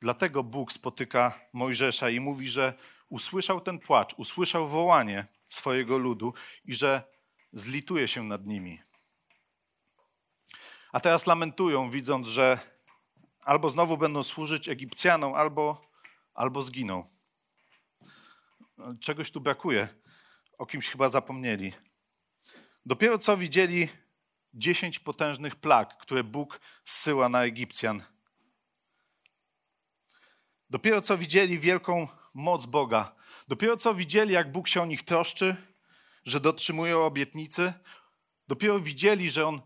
Dlatego 0.00 0.42
Bóg 0.42 0.72
spotyka 0.72 1.40
Mojżesza 1.52 2.10
i 2.10 2.20
mówi, 2.20 2.48
że 2.48 2.74
usłyszał 3.08 3.60
ten 3.60 3.78
płacz, 3.78 4.14
usłyszał 4.16 4.68
wołanie 4.68 5.26
swojego 5.48 5.98
ludu 5.98 6.34
i 6.64 6.74
że 6.74 7.02
zlituje 7.52 8.08
się 8.08 8.22
nad 8.22 8.46
nimi. 8.46 8.80
A 10.92 11.00
teraz 11.00 11.26
lamentują, 11.26 11.90
widząc, 11.90 12.28
że 12.28 12.58
albo 13.44 13.70
znowu 13.70 13.96
będą 13.96 14.22
służyć 14.22 14.68
Egipcjanom, 14.68 15.34
albo, 15.34 15.90
albo 16.34 16.62
zginą. 16.62 17.04
Czegoś 19.00 19.30
tu 19.30 19.40
brakuje. 19.40 19.88
O 20.58 20.66
kimś 20.66 20.88
chyba 20.88 21.08
zapomnieli. 21.08 21.72
Dopiero 22.86 23.18
co 23.18 23.36
widzieli 23.36 23.88
dziesięć 24.54 24.98
potężnych 24.98 25.56
plag, 25.56 25.96
które 25.96 26.24
Bóg 26.24 26.60
zsyła 26.84 27.28
na 27.28 27.44
Egipcjan. 27.44 28.02
Dopiero 30.70 31.00
co 31.00 31.18
widzieli 31.18 31.58
wielką 31.58 32.08
moc 32.34 32.66
Boga. 32.66 33.14
Dopiero 33.48 33.76
co 33.76 33.94
widzieli, 33.94 34.32
jak 34.32 34.52
Bóg 34.52 34.68
się 34.68 34.82
o 34.82 34.86
nich 34.86 35.02
troszczy, 35.02 35.56
że 36.24 36.40
dotrzymuje 36.40 36.98
obietnicy. 36.98 37.72
Dopiero 38.48 38.80
widzieli, 38.80 39.30
że 39.30 39.46
On 39.46 39.62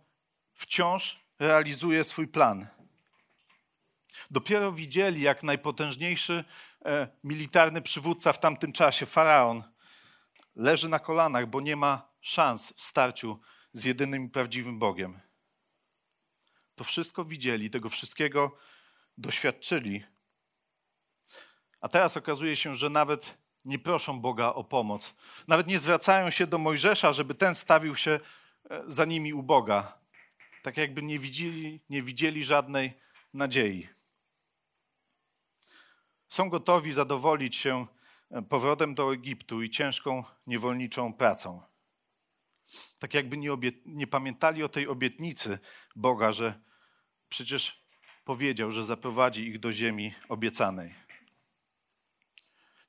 wciąż 0.54 1.20
realizuje 1.38 2.04
swój 2.04 2.28
plan. 2.28 2.66
Dopiero 4.30 4.72
widzieli, 4.72 5.20
jak 5.20 5.42
najpotężniejszy 5.42 6.44
e, 6.84 7.08
militarny 7.24 7.82
przywódca 7.82 8.32
w 8.32 8.40
tamtym 8.40 8.72
czasie, 8.72 9.06
faraon, 9.06 9.62
leży 10.56 10.88
na 10.88 10.98
kolanach, 10.98 11.46
bo 11.46 11.60
nie 11.60 11.76
ma 11.76 12.08
szans 12.20 12.72
w 12.72 12.82
starciu 12.82 13.40
z 13.72 13.84
jedynym 13.84 14.30
prawdziwym 14.30 14.78
Bogiem. 14.78 15.20
To 16.74 16.84
wszystko 16.84 17.24
widzieli, 17.24 17.70
tego 17.70 17.88
wszystkiego 17.88 18.56
doświadczyli. 19.18 20.04
A 21.82 21.88
teraz 21.88 22.16
okazuje 22.16 22.56
się, 22.56 22.76
że 22.76 22.90
nawet 22.90 23.38
nie 23.64 23.78
proszą 23.78 24.20
Boga 24.20 24.48
o 24.48 24.64
pomoc. 24.64 25.14
Nawet 25.48 25.66
nie 25.66 25.78
zwracają 25.78 26.30
się 26.30 26.46
do 26.46 26.58
Mojżesza, 26.58 27.12
żeby 27.12 27.34
ten 27.34 27.54
stawił 27.54 27.96
się 27.96 28.20
e, 28.70 28.82
za 28.86 29.04
nimi 29.04 29.34
u 29.34 29.42
Boga. 29.42 29.98
Tak 30.62 30.76
jakby 30.76 31.02
nie 31.02 31.18
widzieli, 31.18 31.80
nie 31.90 32.02
widzieli 32.02 32.44
żadnej 32.44 32.92
nadziei. 33.34 33.88
Są 36.28 36.50
gotowi 36.50 36.92
zadowolić 36.92 37.56
się 37.56 37.86
e, 38.30 38.42
powrotem 38.42 38.94
do 38.94 39.14
Egiptu 39.14 39.62
i 39.62 39.70
ciężką 39.70 40.24
niewolniczą 40.46 41.12
pracą. 41.12 41.62
Tak 42.98 43.14
jakby 43.14 43.36
nie, 43.36 43.50
nie 43.86 44.06
pamiętali 44.06 44.62
o 44.62 44.68
tej 44.68 44.88
obietnicy 44.88 45.58
Boga, 45.96 46.32
że 46.32 46.60
przecież 47.28 47.82
powiedział, 48.24 48.70
że 48.70 48.84
zaprowadzi 48.84 49.46
ich 49.46 49.60
do 49.60 49.72
ziemi 49.72 50.14
obiecanej. 50.28 50.94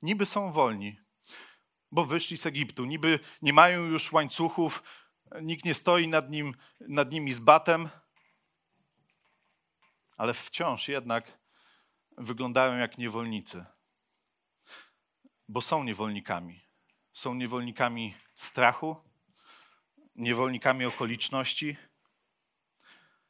Niby 0.04 0.26
są 0.26 0.52
wolni, 0.52 1.00
bo 1.92 2.04
wyszli 2.04 2.38
z 2.38 2.46
Egiptu, 2.46 2.84
niby 2.84 3.20
nie 3.42 3.52
mają 3.52 3.84
już 3.84 4.12
łańcuchów, 4.12 4.82
nikt 5.42 5.64
nie 5.64 5.74
stoi 5.74 6.08
nad, 6.08 6.30
nim, 6.30 6.54
nad 6.80 7.12
nimi 7.12 7.32
z 7.32 7.38
batem, 7.38 7.88
ale 10.16 10.34
wciąż 10.34 10.88
jednak 10.88 11.38
wyglądają 12.18 12.76
jak 12.76 12.98
niewolnicy, 12.98 13.64
bo 15.48 15.60
są 15.60 15.84
niewolnikami. 15.84 16.60
Są 17.12 17.34
niewolnikami 17.34 18.14
strachu, 18.34 18.96
niewolnikami 20.16 20.84
okoliczności. 20.84 21.76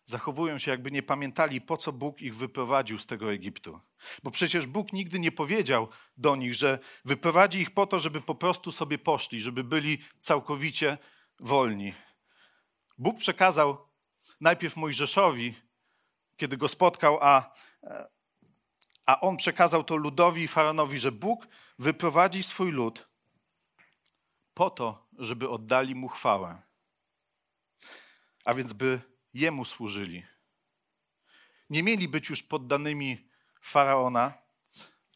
Zachowują 0.06 0.58
się, 0.58 0.70
jakby 0.70 0.90
nie 0.90 1.02
pamiętali, 1.02 1.60
po 1.60 1.76
co 1.76 1.92
Bóg 1.92 2.20
ich 2.20 2.36
wyprowadził 2.36 2.98
z 2.98 3.06
tego 3.06 3.32
Egiptu. 3.32 3.80
Bo 4.22 4.30
przecież 4.30 4.66
Bóg 4.66 4.92
nigdy 4.92 5.18
nie 5.18 5.32
powiedział 5.32 5.88
do 6.16 6.36
nich, 6.36 6.54
że 6.54 6.78
wyprowadzi 7.04 7.58
ich 7.58 7.70
po 7.70 7.86
to, 7.86 7.98
żeby 7.98 8.20
po 8.20 8.34
prostu 8.34 8.72
sobie 8.72 8.98
poszli, 8.98 9.40
żeby 9.40 9.64
byli 9.64 9.98
całkowicie 10.20 10.98
wolni. 11.40 11.94
Bóg 12.98 13.18
przekazał 13.18 13.88
najpierw 14.40 14.76
Mojżeszowi, 14.76 15.54
kiedy 16.36 16.56
go 16.56 16.68
spotkał, 16.68 17.18
a, 17.20 17.54
a 19.06 19.20
on 19.20 19.36
przekazał 19.36 19.84
to 19.84 19.96
ludowi 19.96 20.42
i 20.42 20.48
faraonowi, 20.48 20.98
że 20.98 21.12
Bóg 21.12 21.48
wyprowadzi 21.78 22.42
swój 22.42 22.72
lud 22.72 23.08
po 24.54 24.70
to, 24.70 25.08
żeby 25.18 25.48
oddali 25.48 25.94
mu 25.94 26.08
chwałę. 26.08 26.62
A 28.44 28.54
więc 28.54 28.72
by 28.72 29.13
jemu 29.34 29.64
służyli. 29.64 30.26
Nie 31.70 31.82
mieli 31.82 32.08
być 32.08 32.28
już 32.28 32.42
poddanymi 32.42 33.28
faraona, 33.60 34.32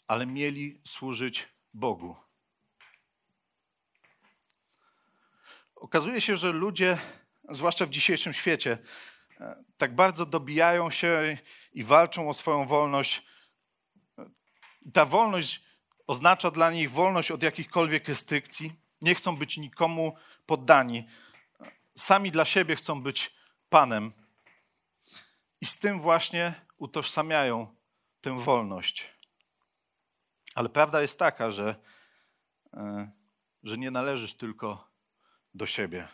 ale 0.06 0.26
mieli 0.26 0.80
służyć 0.84 1.48
Bogu. 1.75 2.16
Okazuje 5.75 6.20
się, 6.20 6.37
że 6.37 6.52
ludzie, 6.52 6.98
zwłaszcza 7.48 7.87
w 7.87 7.90
dzisiejszym 7.90 8.32
świecie, 8.32 8.78
tak 9.76 9.94
bardzo 9.94 10.26
dobijają 10.26 10.90
się 10.90 11.38
i 11.72 11.84
walczą 11.84 12.28
o 12.28 12.34
swoją 12.34 12.66
wolność. 12.66 13.22
Ta 14.92 15.04
wolność 15.04 15.60
oznacza 16.06 16.50
dla 16.50 16.70
nich 16.70 16.90
wolność 16.90 17.30
od 17.30 17.42
jakichkolwiek 17.42 18.08
restrykcji. 18.08 18.72
Nie 19.00 19.14
chcą 19.14 19.37
być 19.37 19.56
nikomu 19.56 20.16
poddani. 20.46 21.06
Sami 21.96 22.30
dla 22.30 22.44
siebie 22.44 22.76
chcą 22.76 23.02
być 23.02 23.38
Panem. 23.68 24.12
I 25.60 25.66
z 25.66 25.78
tym 25.78 26.00
właśnie 26.00 26.54
utożsamiają 26.76 27.76
tę 28.20 28.38
wolność. 28.38 29.14
Ale 30.54 30.68
prawda 30.68 31.02
jest 31.02 31.18
taka, 31.18 31.50
że, 31.50 31.75
e, 32.72 33.10
że 33.62 33.78
nie 33.78 33.90
należysz 33.90 34.34
tylko 34.34 34.90
do 35.54 35.66
siebie. 35.66 36.08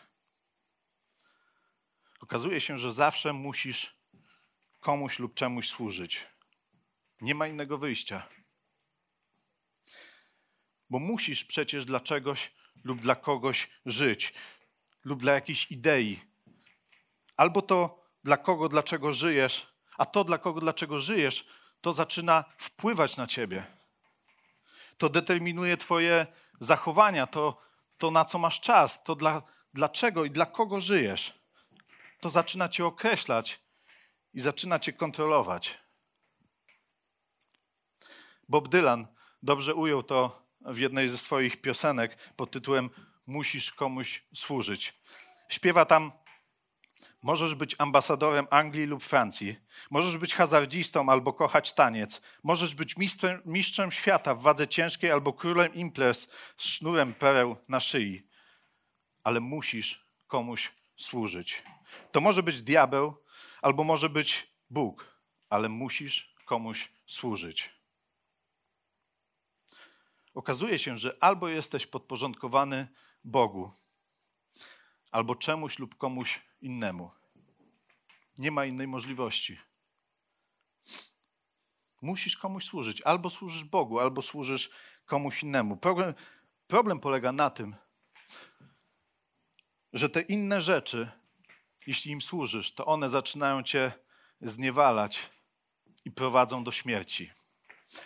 Okazuje 2.19 2.61
się, 2.61 2.77
że 2.77 2.91
zawsze 2.91 3.33
musisz 3.33 3.95
komuś 4.79 5.19
lub 5.19 5.33
czemuś 5.33 5.69
służyć. 5.69 6.27
Nie 7.21 7.35
ma 7.35 7.47
innego 7.47 7.77
wyjścia. 7.77 8.27
Bo 10.89 10.99
musisz 10.99 11.43
przecież 11.43 11.85
dla 11.85 11.99
czegoś 11.99 12.51
lub 12.83 13.01
dla 13.01 13.15
kogoś 13.15 13.69
żyć, 13.85 14.33
lub 15.03 15.21
dla 15.21 15.33
jakiejś 15.33 15.71
idei. 15.71 16.34
Albo 17.37 17.61
to 17.61 18.03
dla 18.23 18.37
kogo, 18.37 18.69
dlaczego 18.69 19.13
żyjesz, 19.13 19.75
a 19.97 20.05
to 20.05 20.23
dla 20.23 20.37
kogo, 20.37 20.59
dlaczego 20.59 20.99
żyjesz, 20.99 21.47
to 21.81 21.93
zaczyna 21.93 22.43
wpływać 22.57 23.17
na 23.17 23.27
ciebie. 23.27 23.63
To 24.97 25.09
determinuje 25.09 25.77
Twoje 25.77 26.27
zachowania, 26.59 27.27
to 27.27 27.65
to 27.97 28.11
na 28.11 28.25
co 28.25 28.39
masz 28.39 28.61
czas, 28.61 29.03
to 29.03 29.15
dla, 29.15 29.41
dlaczego 29.73 30.25
i 30.25 30.31
dla 30.31 30.45
kogo 30.45 30.79
żyjesz, 30.79 31.39
to 32.19 32.29
zaczyna 32.29 32.69
cię 32.69 32.85
określać 32.85 33.59
i 34.33 34.41
zaczyna 34.41 34.79
cię 34.79 34.93
kontrolować. 34.93 35.77
Bob 38.49 38.67
Dylan 38.67 39.07
dobrze 39.43 39.75
ujął 39.75 40.03
to 40.03 40.45
w 40.61 40.77
jednej 40.77 41.09
ze 41.09 41.17
swoich 41.17 41.61
piosenek 41.61 42.33
pod 42.35 42.51
tytułem 42.51 42.89
Musisz 43.27 43.71
komuś 43.71 44.23
służyć. 44.33 44.93
Śpiewa 45.49 45.85
tam 45.85 46.11
Możesz 47.25 47.55
być 47.55 47.75
ambasadorem 47.77 48.47
Anglii 48.49 48.85
lub 48.85 49.03
Francji. 49.03 49.55
Możesz 49.89 50.17
być 50.17 50.33
hazardzistą 50.33 51.09
albo 51.09 51.33
kochać 51.33 51.73
taniec. 51.73 52.21
Możesz 52.43 52.75
być 52.75 52.97
mistrzem, 52.97 53.41
mistrzem 53.45 53.91
świata 53.91 54.35
w 54.35 54.41
wadze 54.41 54.67
ciężkiej 54.67 55.11
albo 55.11 55.33
królem 55.33 55.73
imprez 55.73 56.31
z 56.57 56.65
sznurem 56.65 57.13
pereł 57.13 57.57
na 57.67 57.79
szyi. 57.79 58.27
ale 59.23 59.39
musisz 59.39 60.05
komuś 60.27 60.71
służyć. 60.97 61.63
To 62.11 62.21
może 62.21 62.43
być 62.43 62.61
diabeł, 62.61 63.23
albo 63.61 63.83
może 63.83 64.09
być 64.09 64.47
Bóg, 64.69 65.05
ale 65.49 65.69
musisz 65.69 66.35
komuś 66.45 66.91
służyć. 67.07 67.69
Okazuje 70.33 70.79
się, 70.79 70.97
że 70.97 71.17
albo 71.19 71.47
jesteś 71.47 71.87
podporządkowany 71.87 72.87
Bogu, 73.23 73.71
albo 75.15 75.35
czemuś 75.35 75.79
lub 75.79 75.95
komuś 75.95 76.41
innemu. 76.61 77.11
Nie 78.37 78.51
ma 78.51 78.65
innej 78.65 78.87
możliwości. 78.87 79.59
Musisz 82.01 82.37
komuś 82.37 82.65
służyć. 82.65 83.01
Albo 83.01 83.29
służysz 83.29 83.63
Bogu, 83.63 83.99
albo 83.99 84.21
służysz 84.21 84.69
komuś 85.05 85.43
innemu. 85.43 85.77
Problem, 85.77 86.13
problem 86.67 86.99
polega 86.99 87.31
na 87.31 87.49
tym, 87.49 87.75
że 89.93 90.09
te 90.09 90.21
inne 90.21 90.61
rzeczy, 90.61 91.11
jeśli 91.87 92.11
im 92.11 92.21
służysz, 92.21 92.73
to 92.73 92.85
one 92.85 93.09
zaczynają 93.09 93.63
cię 93.63 93.91
zniewalać 94.41 95.29
i 96.05 96.11
prowadzą 96.11 96.63
do 96.63 96.71
śmierci. 96.71 97.31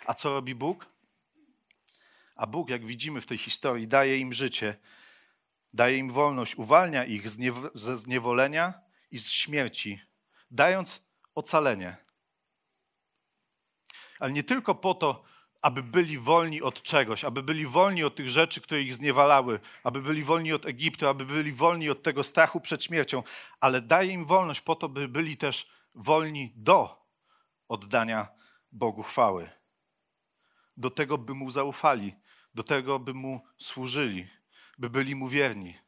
A 0.06 0.14
co 0.14 0.30
robi 0.30 0.54
Bóg? 0.54 0.86
A 2.36 2.46
Bóg, 2.46 2.68
jak 2.68 2.86
widzimy 2.86 3.20
w 3.20 3.26
tej 3.26 3.38
historii, 3.38 3.88
daje 3.88 4.18
im 4.18 4.32
życie, 4.32 4.76
daje 5.72 5.98
im 5.98 6.10
wolność, 6.12 6.54
uwalnia 6.54 7.04
ich 7.04 7.30
ze 7.74 7.96
zniewolenia 7.96 8.74
i 9.10 9.18
z 9.18 9.30
śmierci, 9.30 10.00
dając 10.50 11.10
ocalenie. 11.34 11.96
Ale 14.18 14.32
nie 14.32 14.44
tylko 14.44 14.74
po 14.74 14.94
to, 14.94 15.24
aby 15.62 15.82
byli 15.82 16.18
wolni 16.18 16.62
od 16.62 16.82
czegoś, 16.82 17.24
aby 17.24 17.42
byli 17.42 17.66
wolni 17.66 18.04
od 18.04 18.14
tych 18.14 18.28
rzeczy, 18.28 18.60
które 18.60 18.82
ich 18.82 18.94
zniewalały, 18.94 19.60
aby 19.84 20.02
byli 20.02 20.22
wolni 20.22 20.52
od 20.52 20.66
Egiptu, 20.66 21.08
aby 21.08 21.26
byli 21.26 21.52
wolni 21.52 21.90
od 21.90 22.02
tego 22.02 22.24
strachu 22.24 22.60
przed 22.60 22.84
śmiercią, 22.84 23.22
ale 23.60 23.80
daje 23.80 24.12
im 24.12 24.24
wolność 24.24 24.60
po 24.60 24.74
to, 24.74 24.88
by 24.88 25.08
byli 25.08 25.36
też 25.36 25.70
wolni 25.94 26.52
do 26.56 27.06
oddania 27.68 28.28
Bogu 28.72 29.02
chwały. 29.02 29.50
Do 30.76 30.90
tego, 30.90 31.18
by 31.18 31.34
mu 31.34 31.50
zaufali, 31.50 32.14
do 32.54 32.62
tego, 32.62 32.98
by 32.98 33.14
mu 33.14 33.40
służyli, 33.58 34.28
by 34.80 34.90
byli 34.90 35.14
mu 35.14 35.28
wierni. 35.28 35.78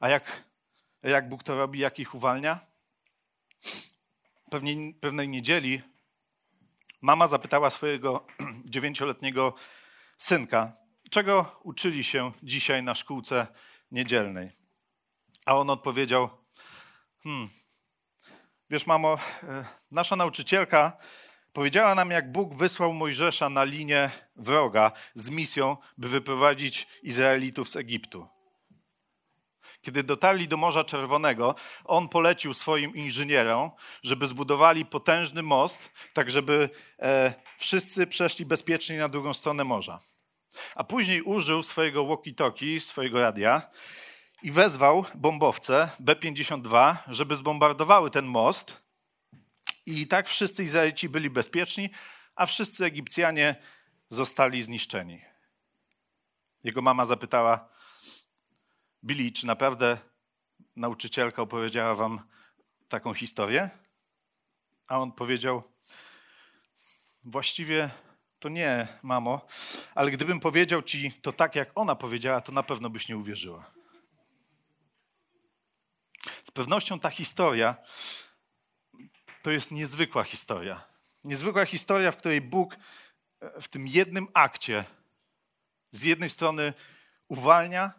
A 0.00 0.08
jak, 0.08 0.44
jak 1.02 1.28
Bóg 1.28 1.42
to 1.42 1.56
robi, 1.56 1.78
jak 1.78 1.98
ich 1.98 2.14
uwalnia? 2.14 2.60
Pewnie, 4.50 4.94
pewnej 5.00 5.28
niedzieli 5.28 5.82
mama 7.02 7.28
zapytała 7.28 7.70
swojego 7.70 8.26
dziewięcioletniego 8.72 9.54
synka, 10.18 10.76
czego 11.10 11.60
uczyli 11.62 12.04
się 12.04 12.32
dzisiaj 12.42 12.82
na 12.82 12.94
szkółce 12.94 13.46
niedzielnej. 13.90 14.52
A 15.46 15.56
on 15.56 15.70
odpowiedział: 15.70 16.30
Hmm, 17.22 17.48
wiesz, 18.70 18.86
mamo, 18.86 19.18
e, 19.42 19.64
nasza 19.90 20.16
nauczycielka 20.16 20.98
powiedziała 21.56 21.94
nam, 21.94 22.10
jak 22.10 22.32
Bóg 22.32 22.54
wysłał 22.54 22.92
Mojżesza 22.92 23.48
na 23.48 23.64
linię 23.64 24.10
wroga 24.36 24.92
z 25.14 25.30
misją, 25.30 25.76
by 25.98 26.08
wyprowadzić 26.08 26.86
Izraelitów 27.02 27.68
z 27.68 27.76
Egiptu. 27.76 28.26
Kiedy 29.82 30.02
dotarli 30.02 30.48
do 30.48 30.56
Morza 30.56 30.84
Czerwonego, 30.84 31.54
on 31.84 32.08
polecił 32.08 32.54
swoim 32.54 32.96
inżynierom, 32.96 33.70
żeby 34.02 34.26
zbudowali 34.26 34.84
potężny 34.84 35.42
most, 35.42 35.90
tak 36.12 36.30
żeby 36.30 36.70
e, 36.98 37.34
wszyscy 37.58 38.06
przeszli 38.06 38.46
bezpiecznie 38.46 38.98
na 38.98 39.08
drugą 39.08 39.34
stronę 39.34 39.64
morza. 39.64 40.00
A 40.74 40.84
później 40.84 41.22
użył 41.22 41.62
swojego 41.62 42.04
walkie-talkie, 42.04 42.80
swojego 42.80 43.20
radia 43.20 43.62
i 44.42 44.50
wezwał 44.50 45.04
bombowce 45.14 45.88
B-52, 46.00 46.96
żeby 47.08 47.36
zbombardowały 47.36 48.10
ten 48.10 48.26
most. 48.26 48.85
I 49.86 50.06
tak 50.06 50.28
wszyscy 50.28 50.64
Izraelici 50.64 51.08
byli 51.08 51.30
bezpieczni, 51.30 51.90
a 52.34 52.46
wszyscy 52.46 52.84
Egipcjanie 52.84 53.56
zostali 54.10 54.62
zniszczeni. 54.62 55.24
Jego 56.64 56.82
mama 56.82 57.04
zapytała, 57.04 57.68
Billy, 59.04 59.32
czy 59.32 59.46
naprawdę 59.46 59.98
nauczycielka 60.76 61.42
opowiedziała 61.42 61.94
wam 61.94 62.22
taką 62.88 63.14
historię? 63.14 63.70
A 64.86 64.98
on 64.98 65.12
powiedział, 65.12 65.62
właściwie 67.24 67.90
to 68.38 68.48
nie, 68.48 68.88
mamo, 69.02 69.46
ale 69.94 70.10
gdybym 70.10 70.40
powiedział 70.40 70.82
ci 70.82 71.12
to 71.12 71.32
tak, 71.32 71.54
jak 71.54 71.70
ona 71.74 71.94
powiedziała, 71.94 72.40
to 72.40 72.52
na 72.52 72.62
pewno 72.62 72.90
byś 72.90 73.08
nie 73.08 73.16
uwierzyła. 73.16 73.70
Z 76.44 76.50
pewnością 76.50 77.00
ta 77.00 77.10
historia 77.10 77.76
to 79.46 79.50
jest 79.50 79.70
niezwykła 79.70 80.24
historia. 80.24 80.84
Niezwykła 81.24 81.66
historia, 81.66 82.12
w 82.12 82.16
której 82.16 82.40
Bóg 82.40 82.76
w 83.60 83.68
tym 83.68 83.88
jednym 83.88 84.28
akcie 84.34 84.84
z 85.90 86.02
jednej 86.02 86.30
strony 86.30 86.72
uwalnia, 87.28 87.92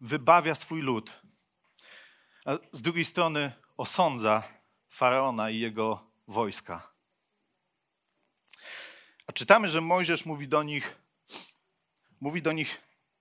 wybawia 0.00 0.54
swój 0.54 0.82
lud, 0.82 1.12
a 2.44 2.58
z 2.72 2.82
drugiej 2.82 3.04
strony 3.04 3.52
osądza 3.76 4.42
faraona 4.88 5.50
i 5.50 5.58
jego 5.60 6.12
wojska. 6.28 6.92
A 9.26 9.32
czytamy, 9.32 9.68
że 9.68 9.80
Mojżesz 9.80 10.24
mówi 10.24 10.48
do 10.48 10.62
nich, 10.62 10.96
mówi 12.20 12.42
do 12.42 12.52
nich 12.52 12.80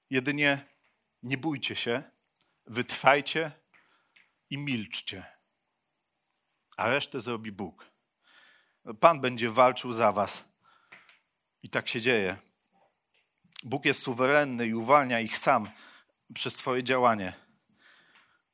jedynie 0.09 0.65
nie 1.23 1.37
bójcie 1.37 1.75
się, 1.75 2.03
wytrwajcie 2.65 3.51
i 4.49 4.57
milczcie, 4.57 5.40
a 6.81 6.89
resztę 6.89 7.19
zrobi 7.19 7.51
Bóg. 7.51 7.85
Pan 8.99 9.21
będzie 9.21 9.49
walczył 9.49 9.93
za 9.93 10.11
was. 10.11 10.43
I 11.63 11.69
tak 11.69 11.87
się 11.87 12.01
dzieje. 12.01 12.37
Bóg 13.63 13.85
jest 13.85 14.01
suwerenny 14.01 14.67
i 14.67 14.73
uwalnia 14.73 15.19
ich 15.19 15.37
sam 15.37 15.69
przez 16.33 16.55
swoje 16.55 16.83
działanie. 16.83 17.33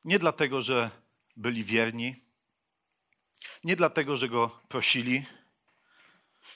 Nie 0.05 0.19
dlatego, 0.19 0.61
że 0.61 0.89
byli 1.37 1.63
wierni, 1.63 2.15
nie 3.63 3.75
dlatego, 3.75 4.17
że 4.17 4.29
go 4.29 4.59
prosili, 4.67 5.25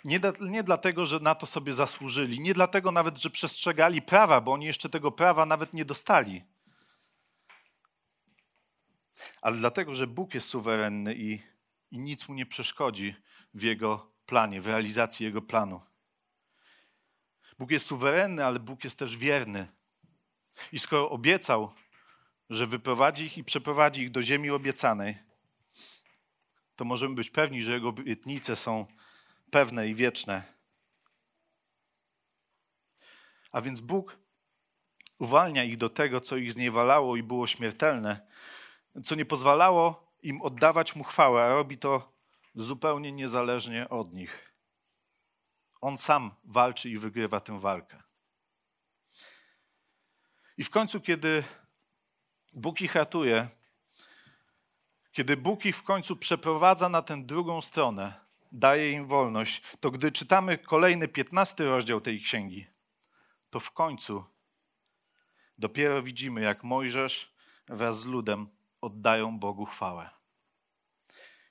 nie, 0.04 0.20
nie 0.42 0.64
dlatego, 0.64 1.06
że 1.06 1.20
na 1.20 1.36
to 1.36 1.46
sobie 1.46 1.74
zasłużyli, 1.74 2.40
nie 2.40 2.54
dlatego 2.54 2.92
nawet, 2.92 3.18
że 3.18 3.30
przestrzegali 3.30 4.02
prawa, 4.02 4.42
bo 4.42 4.54
oni 4.54 4.66
jeszcze 4.66 4.90
tego 4.90 5.12
prawa 5.12 5.46
nawet 5.46 5.74
nie 5.74 5.86
dostali, 5.86 6.44
ale 9.42 9.58
dlatego, 9.58 9.96
że 9.96 10.08
Bóg 10.08 10.34
jest 10.34 10.48
suwerenny 10.48 11.16
i, 11.16 11.51
i 11.91 11.99
nic 11.99 12.27
mu 12.30 12.36
nie 12.36 12.45
przeszkodzi 12.45 13.15
w 13.54 13.63
jego 13.63 14.12
planie, 14.25 14.62
w 14.62 14.67
realizacji 14.67 15.25
jego 15.25 15.41
planu. 15.41 15.82
Bóg 17.60 17.71
jest 17.71 17.86
suwerenny, 17.86 18.45
ale 18.45 18.60
Bóg 18.60 18.84
jest 18.84 18.99
też 18.99 19.17
wierny. 19.17 19.67
I 20.71 20.80
skoro 20.80 21.10
obiecał, 21.10 21.73
że 22.49 22.67
wyprowadzi 22.67 23.25
ich 23.25 23.38
i 23.38 23.43
przeprowadzi 23.43 24.01
ich 24.01 24.12
do 24.12 24.21
ziemi 24.21 24.49
obiecanej, 24.49 25.17
to 26.75 26.86
możemy 26.86 27.15
być 27.15 27.30
pewni, 27.30 27.63
że 27.63 27.71
Jego 27.71 27.89
obietnice 27.89 28.56
są 28.56 28.86
pewne 29.51 29.89
i 29.89 29.95
wieczne. 29.95 30.43
A 33.51 33.62
więc 33.62 33.82
Bóg 33.82 34.17
uwalnia 35.19 35.63
ich 35.63 35.77
do 35.77 35.89
tego, 35.89 36.21
co 36.21 36.38
ich 36.38 36.54
zniewalało 36.54 37.15
i 37.15 37.23
było 37.23 37.47
śmiertelne, 37.47 38.27
co 39.04 39.15
nie 39.15 39.25
pozwalało 39.25 40.11
im 40.22 40.42
oddawać 40.42 40.96
Mu 40.96 41.04
chwałę, 41.04 41.44
a 41.44 41.50
robi 41.50 41.78
to 41.78 42.14
zupełnie 42.56 43.12
niezależnie 43.12 43.90
od 43.90 44.14
nich. 44.14 44.54
On 45.82 45.98
sam 45.98 46.36
walczy 46.44 46.90
i 46.90 46.98
wygrywa 46.98 47.40
tę 47.40 47.60
walkę. 47.60 48.04
I 50.58 50.64
w 50.64 50.70
końcu, 50.70 51.02
kiedy 51.02 51.44
Bóg 52.54 52.82
ich 52.82 52.96
ratuje, 52.96 53.48
kiedy 55.12 55.38
Bóg 55.38 55.66
ich 55.66 55.78
w 55.78 55.84
końcu 55.84 56.16
przeprowadza 56.16 56.90
na 56.90 57.02
tę 57.02 57.24
drugą 57.24 57.62
stronę, 57.62 58.14
daje 58.52 58.92
im 58.92 59.08
wolność, 59.08 59.62
to 59.80 59.92
gdy 59.92 60.12
czytamy 60.12 60.58
kolejny, 60.58 61.08
piętnasty 61.08 61.66
rozdział 61.66 62.02
tej 62.02 62.22
księgi, 62.22 62.68
to 63.50 63.60
w 63.60 63.72
końcu 63.72 64.26
dopiero 65.58 66.04
widzimy, 66.04 66.42
jak 66.42 66.64
Mojżesz 66.64 67.34
wraz 67.68 68.00
z 68.00 68.06
ludem 68.06 68.50
oddają 68.82 69.39
Bogu 69.39 69.65
chwałę. 69.65 70.10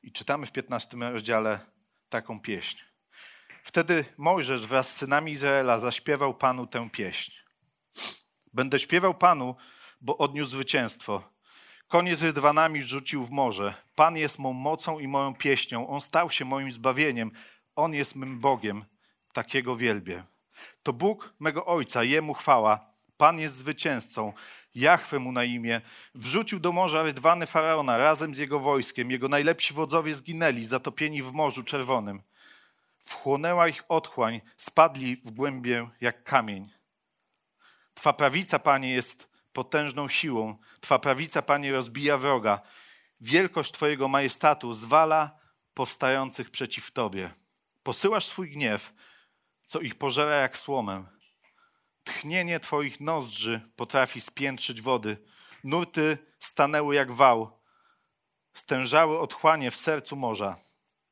I 0.03 0.12
czytamy 0.12 0.47
w 0.47 0.53
piętnastym 0.53 1.03
rozdziale 1.03 1.61
taką 2.09 2.40
pieśń. 2.40 2.79
Wtedy 3.62 4.05
Mojżesz 4.16 4.66
wraz 4.66 4.93
z 4.93 4.97
synami 4.97 5.33
Izraela 5.33 5.79
zaśpiewał 5.79 6.35
Panu 6.35 6.66
tę 6.66 6.90
pieśń. 6.90 7.33
Będę 8.53 8.79
śpiewał 8.79 9.14
Panu, 9.14 9.57
bo 10.01 10.19
odniósł 10.19 10.51
zwycięstwo. 10.51 11.23
Konie 11.88 12.16
z 12.16 12.23
rydwanami 12.23 12.83
rzucił 12.83 13.25
w 13.25 13.31
morze. 13.31 13.75
Pan 13.95 14.16
jest 14.16 14.38
mą 14.38 14.53
mocą 14.53 14.99
i 14.99 15.09
moją 15.09 15.35
pieśnią. 15.35 15.88
On 15.88 16.01
stał 16.01 16.31
się 16.31 16.45
moim 16.45 16.73
zbawieniem. 16.73 17.31
On 17.77 17.95
jest 17.95 18.16
mym 18.16 18.40
Bogiem. 18.40 18.85
Takiego 19.33 19.77
wielbię. 19.77 20.25
To 20.83 20.93
Bóg 20.93 21.35
mego 21.40 21.66
Ojca, 21.66 22.05
Jemu 22.05 22.35
chwała. 22.35 22.89
Pan 23.21 23.41
jest 23.41 23.57
zwycięzcą. 23.57 24.33
Jachwę 24.75 25.19
mu 25.19 25.33
na 25.33 25.45
imię. 25.45 25.81
Wrzucił 26.15 26.61
do 26.61 26.73
morza 26.73 27.03
rydwany 27.03 27.47
faraona 27.47 27.99
razem 27.99 28.35
z 28.35 28.39
jego 28.39 28.61
wojskiem. 28.61 29.11
Jego 29.11 29.29
najlepsi 29.29 29.75
wodzowie 29.75 30.15
zginęli, 30.15 30.65
zatopieni 30.65 31.23
w 31.23 31.33
Morzu 31.33 31.63
Czerwonym. 31.65 32.23
Wchłonęła 32.99 33.69
ich 33.69 33.83
otchłań, 33.89 34.41
spadli 34.57 35.17
w 35.17 35.31
głębię 35.31 35.89
jak 36.01 36.25
kamień. 36.25 36.71
Twa 37.95 38.13
prawica, 38.13 38.59
Panie, 38.59 38.93
jest 38.93 39.31
potężną 39.53 40.09
siłą. 40.09 40.57
Twa 40.81 40.99
prawica, 40.99 41.43
Panie, 41.43 41.73
rozbija 41.73 42.19
wroga. 42.19 42.61
Wielkość 43.21 43.73
Twojego 43.73 44.09
majestatu 44.09 44.73
zwala 44.73 45.39
powstających 45.75 46.51
przeciw 46.51 46.91
Tobie. 46.91 47.31
Posyłasz 47.83 48.27
swój 48.27 48.51
gniew, 48.51 48.93
co 49.65 49.81
ich 49.81 49.95
pożera 49.95 50.35
jak 50.35 50.57
słomę. 50.57 51.20
Tchnienie 52.05 52.61
Twoich 52.61 53.01
nozdrzy 53.01 53.61
potrafi 53.77 54.21
spiętrzyć 54.21 54.83
wody. 54.83 55.17
Nurty 55.65 56.19
stanęły 56.39 56.95
jak 56.95 57.13
wał. 57.13 57.61
Stężały 58.55 59.19
otchłanie 59.19 59.71
w 59.71 59.77
sercu 59.77 60.17
morza. 60.17 60.57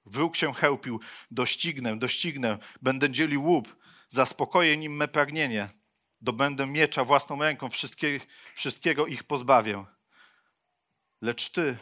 Wróg 0.06 0.36
się 0.36 0.54
chełpił. 0.54 1.00
Doścignę, 1.30 1.98
doścignę. 1.98 2.58
Będę 2.82 3.10
dzielił 3.10 3.44
łup. 3.44 3.76
Zaspokoję 4.08 4.76
nim 4.76 4.96
me 4.96 5.08
pragnienie. 5.08 5.68
Dobędę 6.20 6.66
miecza 6.66 7.04
własną 7.04 7.40
ręką. 7.40 7.70
Wszystkie, 7.70 8.20
wszystkiego 8.54 9.06
ich 9.06 9.24
pozbawię. 9.24 9.84
Lecz 11.20 11.50
Ty 11.50 11.78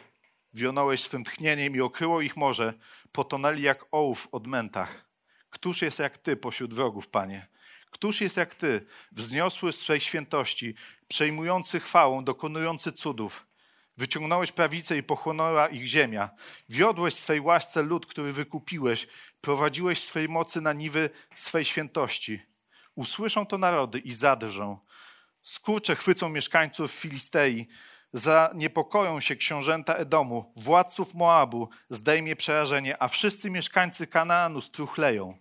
wionąłeś 0.53 1.01
swym 1.01 1.23
tchnieniem 1.23 1.75
i 1.75 1.81
okryło 1.81 2.21
ich 2.21 2.37
morze. 2.37 2.73
Potonęli 3.11 3.61
jak 3.61 3.85
ołów 3.91 4.21
w 4.21 4.33
odmętach. 4.33 5.05
Któż 5.49 5.81
jest 5.81 5.99
jak 5.99 6.17
Ty 6.17 6.35
pośród 6.35 6.73
wrogów, 6.73 7.07
Panie? 7.07 7.47
Któż 7.91 8.21
jest 8.21 8.37
jak 8.37 8.55
Ty, 8.55 8.85
wzniosły 9.11 9.73
z 9.73 9.79
swej 9.79 9.99
świętości, 9.99 10.75
przejmujący 11.07 11.79
chwałą, 11.79 12.23
dokonujący 12.23 12.91
cudów? 12.91 13.47
Wyciągnąłeś 13.97 14.51
prawicę 14.51 14.97
i 14.97 15.03
pochłonęła 15.03 15.67
ich 15.67 15.85
ziemia. 15.85 16.29
Wiodłeś 16.69 17.13
swej 17.13 17.39
łasce 17.39 17.81
lud, 17.81 18.05
który 18.05 18.33
wykupiłeś. 18.33 19.07
Prowadziłeś 19.41 20.03
swej 20.03 20.29
mocy 20.29 20.61
na 20.61 20.73
niwy 20.73 21.09
swej 21.35 21.65
świętości. 21.65 22.41
Usłyszą 22.95 23.45
to 23.45 23.57
narody 23.57 23.99
i 23.99 24.13
zadrżą. 24.13 24.79
Skurcze 25.41 25.95
chwycą 25.95 26.29
mieszkańców 26.29 26.91
Filistei. 26.91 27.67
Zaniepokoją 28.13 29.19
się 29.19 29.35
książęta 29.35 29.93
Edomu, 29.93 30.53
władców 30.55 31.13
Moabu 31.13 31.69
zdejmie 31.89 32.35
przerażenie, 32.35 33.01
a 33.03 33.07
wszyscy 33.07 33.49
mieszkańcy 33.49 34.07
Kanaanu 34.07 34.61
struchleją. 34.61 35.37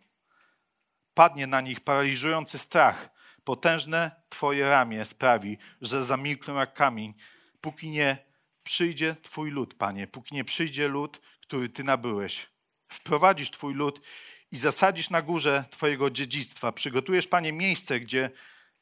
Padnie 1.16 1.46
na 1.46 1.61
nich 1.61 1.81
paraliżujący 1.81 2.59
strach. 2.59 3.11
Potężne 3.44 4.11
Twoje 4.29 4.68
ramię 4.68 5.05
sprawi, 5.05 5.59
że 5.81 6.05
zamilkną 6.05 6.55
jak 6.55 6.74
kamień, 6.74 7.14
póki 7.61 7.90
nie 7.90 8.18
przyjdzie 8.62 9.16
Twój 9.22 9.50
lud, 9.50 9.74
Panie, 9.74 10.07
póki 10.07 10.35
nie 10.35 10.44
przyjdzie 10.44 10.88
lud, 10.88 11.20
który 11.40 11.68
Ty 11.68 11.85
nabyłeś. 11.85 12.46
Wprowadzisz 12.88 13.50
Twój 13.50 13.74
lud 13.74 14.00
i 14.50 14.57
zasadzisz 14.57 15.11
na 15.11 15.22
górze 15.22 15.64
Twojego 15.70 16.11
dziedzictwa. 16.11 16.72
Przygotujesz, 16.72 17.26
Panie, 17.26 17.52
miejsce, 17.52 18.00
gdzie 18.00 18.31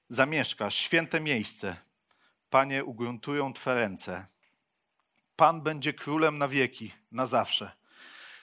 zamieszkasz, 0.08 0.74
święte 0.74 1.20
miejsce. 1.20 1.76
Panie, 2.50 2.84
ugruntują 2.84 3.52
Twe 3.52 3.74
ręce. 3.74 4.26
Pan 5.36 5.62
będzie 5.62 5.92
królem 5.92 6.38
na 6.38 6.48
wieki, 6.48 6.92
na 7.12 7.26
zawsze. 7.26 7.72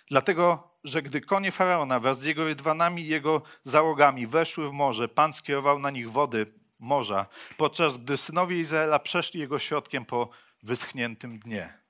Dlatego, 0.10 0.71
że 0.84 1.02
gdy 1.02 1.22
konie 1.22 1.52
faraona 1.52 2.00
wraz 2.00 2.20
z 2.20 2.24
jego 2.24 2.46
rydwanami 2.46 3.02
i 3.02 3.08
jego 3.08 3.42
załogami 3.64 4.28
weszły 4.28 4.70
w 4.70 4.72
morze, 4.72 5.08
Pan 5.08 5.34
skierował 5.34 5.80
na 5.80 5.90
nich 5.90 6.12
wody 6.12 6.54
morza, 6.80 7.26
podczas 7.58 7.98
gdy 7.98 8.18
synowie 8.18 8.60
Izraela 8.60 9.00
przeszli 9.00 9.40
jego 9.40 9.60
środkiem 9.60 10.06
po 10.06 10.30
wyschniętym 10.64 11.40
dnie. 11.40 11.82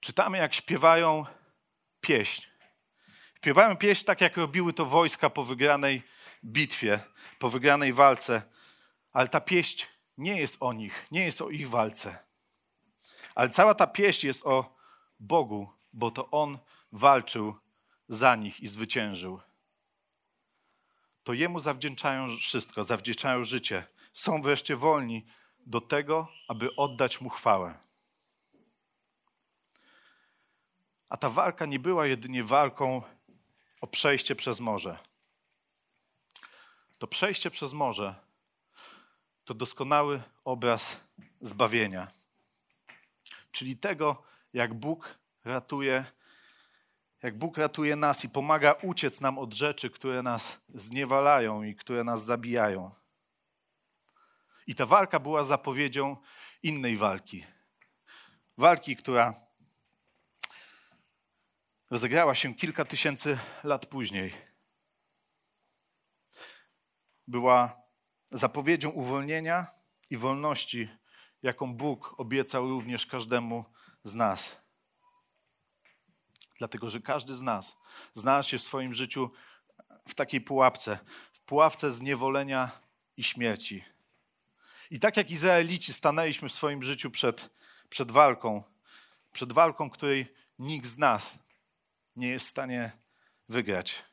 Czytamy, 0.00 0.38
jak 0.38 0.54
śpiewają 0.54 1.26
pieśń. 2.00 2.42
Śpiewają 3.36 3.76
pieśń 3.76 4.04
tak, 4.04 4.20
jak 4.20 4.36
robiły 4.36 4.72
to 4.72 4.86
wojska 4.86 5.30
po 5.30 5.42
wygranej 5.42 6.02
bitwie, 6.44 7.00
po 7.38 7.48
wygranej 7.48 7.92
walce. 7.92 8.42
Ale 9.12 9.28
ta 9.28 9.40
pieśń 9.40 9.86
nie 10.18 10.40
jest 10.40 10.56
o 10.60 10.72
nich, 10.72 11.06
nie 11.10 11.24
jest 11.24 11.42
o 11.42 11.50
ich 11.50 11.68
walce. 11.68 12.18
Ale 13.34 13.50
cała 13.50 13.74
ta 13.74 13.86
pieśń 13.86 14.26
jest 14.26 14.46
o 14.46 14.76
Bogu, 15.20 15.70
bo 15.92 16.10
to 16.10 16.30
On 16.30 16.58
walczył 16.92 17.54
za 18.08 18.36
nich 18.36 18.60
i 18.60 18.68
zwyciężył. 18.68 19.40
To 21.24 21.32
Jemu 21.32 21.60
zawdzięczają 21.60 22.36
wszystko, 22.36 22.84
zawdzięczają 22.84 23.44
życie. 23.44 23.86
Są 24.12 24.42
wreszcie 24.42 24.76
wolni 24.76 25.26
do 25.66 25.80
tego, 25.80 26.28
aby 26.48 26.76
oddać 26.76 27.20
Mu 27.20 27.28
chwałę. 27.28 27.78
A 31.08 31.16
ta 31.16 31.30
walka 31.30 31.66
nie 31.66 31.78
była 31.78 32.06
jedynie 32.06 32.42
walką 32.42 33.02
o 33.80 33.86
przejście 33.86 34.36
przez 34.36 34.60
morze. 34.60 34.98
To 36.98 37.06
przejście 37.06 37.50
przez 37.50 37.72
morze 37.72 38.14
to 39.44 39.54
doskonały 39.54 40.22
obraz 40.44 41.00
zbawienia, 41.40 42.10
czyli 43.52 43.76
tego, 43.76 44.22
jak 44.52 44.74
Bóg 44.74 45.18
ratuje, 45.44 46.04
jak 47.22 47.38
Bóg 47.38 47.58
ratuje 47.58 47.96
nas 47.96 48.24
i 48.24 48.28
pomaga 48.28 48.72
uciec 48.72 49.20
nam 49.20 49.38
od 49.38 49.54
rzeczy, 49.54 49.90
które 49.90 50.22
nas 50.22 50.60
zniewalają 50.74 51.62
i 51.62 51.74
które 51.74 52.04
nas 52.04 52.24
zabijają. 52.24 52.90
I 54.66 54.74
ta 54.74 54.86
walka 54.86 55.20
była 55.20 55.42
zapowiedzią 55.42 56.16
innej 56.62 56.96
walki. 56.96 57.44
Walki, 58.58 58.96
która 58.96 59.34
rozegrała 61.90 62.34
się 62.34 62.54
kilka 62.54 62.84
tysięcy 62.84 63.38
lat 63.64 63.86
później. 63.86 64.34
Była 67.26 67.82
zapowiedzią 68.30 68.90
uwolnienia 68.90 69.66
i 70.10 70.16
wolności, 70.16 70.88
jaką 71.42 71.74
Bóg 71.74 72.14
obiecał 72.18 72.68
również 72.68 73.06
każdemu 73.06 73.64
z 74.04 74.14
nas. 74.14 74.61
Dlatego, 76.62 76.90
że 76.90 77.00
każdy 77.00 77.34
z 77.34 77.42
nas 77.42 77.78
znalazł 78.14 78.48
się 78.48 78.58
w 78.58 78.62
swoim 78.62 78.94
życiu 78.94 79.30
w 80.08 80.14
takiej 80.14 80.40
pułapce, 80.40 80.98
w 81.32 81.40
pułapce 81.40 81.92
zniewolenia 81.92 82.80
i 83.16 83.24
śmierci. 83.24 83.84
I 84.90 85.00
tak 85.00 85.16
jak 85.16 85.30
Izraelici 85.30 85.92
stanęliśmy 85.92 86.48
w 86.48 86.52
swoim 86.52 86.82
życiu 86.82 87.10
przed, 87.10 87.50
przed 87.88 88.10
walką, 88.10 88.62
przed 89.32 89.52
walką, 89.52 89.90
której 89.90 90.34
nikt 90.58 90.86
z 90.86 90.98
nas 90.98 91.38
nie 92.16 92.28
jest 92.28 92.46
w 92.46 92.50
stanie 92.50 92.92
wygrać. 93.48 94.04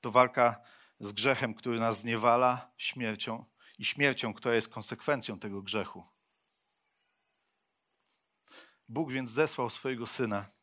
To 0.00 0.10
walka 0.10 0.60
z 1.00 1.12
grzechem, 1.12 1.54
który 1.54 1.80
nas 1.80 2.00
zniewala, 2.00 2.70
śmiercią 2.76 3.44
i 3.78 3.84
śmiercią, 3.84 4.34
która 4.34 4.54
jest 4.54 4.68
konsekwencją 4.68 5.38
tego 5.38 5.62
grzechu. 5.62 6.04
Bóg 8.88 9.12
więc 9.12 9.30
zesłał 9.30 9.70
swojego 9.70 10.06
syna. 10.06 10.55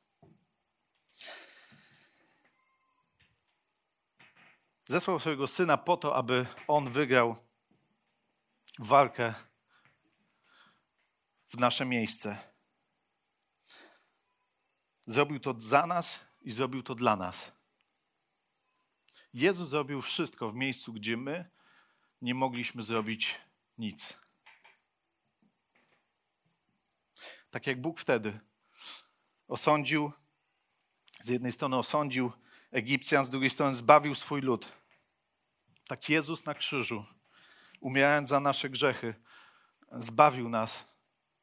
Zesłał 4.86 5.20
swojego 5.20 5.48
syna 5.48 5.78
po 5.78 5.98
to, 5.98 6.16
aby 6.16 6.46
on 6.68 6.90
wygrał 6.90 7.36
walkę 8.80 9.34
w 11.48 11.58
nasze 11.58 11.86
miejsce. 11.86 12.54
Zrobił 15.08 15.40
to 15.40 15.56
za 15.58 15.88
nas 15.88 16.20
i 16.42 16.52
zrobił 16.52 16.84
to 16.84 16.96
dla 16.96 17.16
nas. 17.16 17.52
Jezus 19.34 19.70
zrobił 19.70 20.02
wszystko 20.02 20.50
w 20.50 20.56
miejscu, 20.56 20.94
gdzie 20.94 21.18
my 21.18 21.50
nie 22.22 22.36
mogliśmy 22.36 22.84
zrobić 22.84 23.40
nic. 23.78 24.20
Tak 27.50 27.68
jak 27.68 27.82
Bóg 27.82 28.00
wtedy 28.00 28.40
osądził, 29.48 30.12
z 31.22 31.28
jednej 31.28 31.52
strony 31.52 31.78
osądził 31.78 32.32
Egipcjan, 32.74 33.26
z 33.26 33.30
drugiej 33.30 33.50
strony 33.50 33.74
zbawił 33.74 34.16
swój 34.16 34.42
lud. 34.42 34.72
Tak 35.88 36.10
Jezus 36.10 36.46
na 36.46 36.54
krzyżu, 36.54 37.06
umierając 37.80 38.30
za 38.30 38.40
nasze 38.40 38.70
grzechy, 38.70 39.16
zbawił 39.92 40.50
nas 40.50 40.88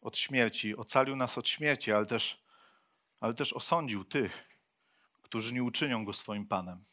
od 0.01 0.19
śmierci, 0.19 0.77
ocalił 0.77 1.16
nas 1.16 1.38
od 1.38 1.49
śmierci, 1.49 1.93
ale 1.93 2.07
też, 2.07 2.45
ale 3.21 3.35
też 3.35 3.53
osądził 3.53 4.05
tych, 4.05 4.49
którzy 5.23 5.55
nie 5.55 5.62
uczynią 5.64 6.05
go 6.05 6.12
swoim 6.12 6.47
Panem. 6.47 6.85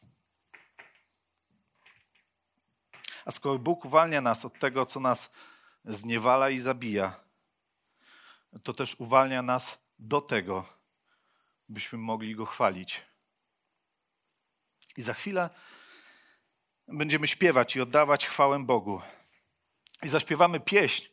A 3.24 3.30
skoro 3.30 3.58
Bóg 3.58 3.84
uwalnia 3.84 4.20
nas 4.20 4.44
od 4.44 4.58
tego, 4.58 4.86
co 4.86 5.00
nas 5.00 5.32
zniewala 5.84 6.50
i 6.50 6.60
zabija, 6.60 7.20
to 8.62 8.74
też 8.74 8.94
uwalnia 8.94 9.42
nas 9.42 9.82
do 9.98 10.20
tego, 10.20 10.66
byśmy 11.68 11.98
mogli 11.98 12.34
Go 12.34 12.46
chwalić. 12.46 13.07
I 14.98 15.02
za 15.02 15.14
chwilę 15.14 15.50
będziemy 16.88 17.26
śpiewać 17.26 17.76
i 17.76 17.80
oddawać 17.80 18.26
chwałę 18.26 18.64
Bogu. 18.64 19.00
I 20.02 20.08
zaśpiewamy 20.08 20.60
pieśń, 20.60 21.06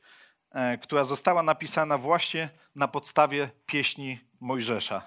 e, 0.52 0.78
która 0.78 1.04
została 1.04 1.44
napisana 1.44 1.98
właśnie 1.98 2.50
na 2.76 2.88
podstawie 2.88 3.50
pieśni 3.66 4.20
Mojżesza. 4.40 5.02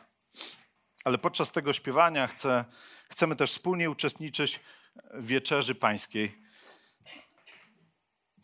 Ale 1.04 1.18
podczas 1.18 1.52
tego 1.52 1.72
śpiewania 1.72 2.26
chcę, 2.26 2.64
chcemy 3.10 3.36
też 3.36 3.50
wspólnie 3.50 3.90
uczestniczyć 3.90 4.60
w 5.14 5.26
wieczerzy 5.26 5.74
pańskiej. 5.74 6.38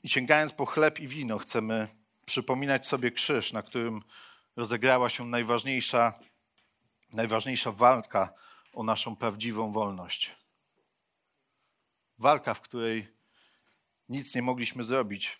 I 0.03 0.09
sięgając 0.09 0.53
po 0.53 0.67
chleb 0.67 1.01
i 1.01 1.09
wino, 1.09 1.39
chcemy 1.39 1.89
przypominać 2.27 2.87
sobie 2.87 3.11
krzyż, 3.11 3.53
na 3.53 3.63
którym 3.63 4.03
rozegrała 4.57 5.09
się 5.09 5.27
najważniejsza, 5.27 6.19
najważniejsza 7.13 7.73
walka 7.73 8.35
o 8.75 8.83
naszą 8.83 9.17
prawdziwą 9.17 9.73
wolność. 9.73 10.37
Walka, 12.19 12.55
w 12.55 12.61
której 12.61 13.09
nic 14.09 14.35
nie 14.35 14.43
mogliśmy 14.43 14.85
zrobić, 14.85 15.39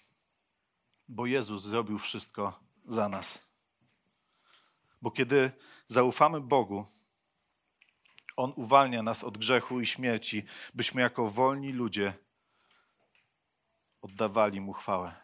bo 1.09 1.27
Jezus 1.27 1.63
zrobił 1.63 1.99
wszystko 1.99 2.61
za 2.87 3.09
nas. 3.09 3.49
Bo 5.03 5.11
kiedy 5.11 5.53
zaufamy 5.87 6.41
Bogu, 6.41 6.87
On 8.37 8.53
uwalnia 8.57 9.03
nas 9.03 9.25
od 9.25 9.39
grzechu 9.39 9.81
i 9.81 9.87
śmierci, 9.87 10.45
byśmy 10.75 11.03
jako 11.03 11.29
wolni 11.29 11.73
ludzie 11.73 12.15
oddawali 14.03 14.61
Mu 14.61 14.73
chwałę. 14.73 15.24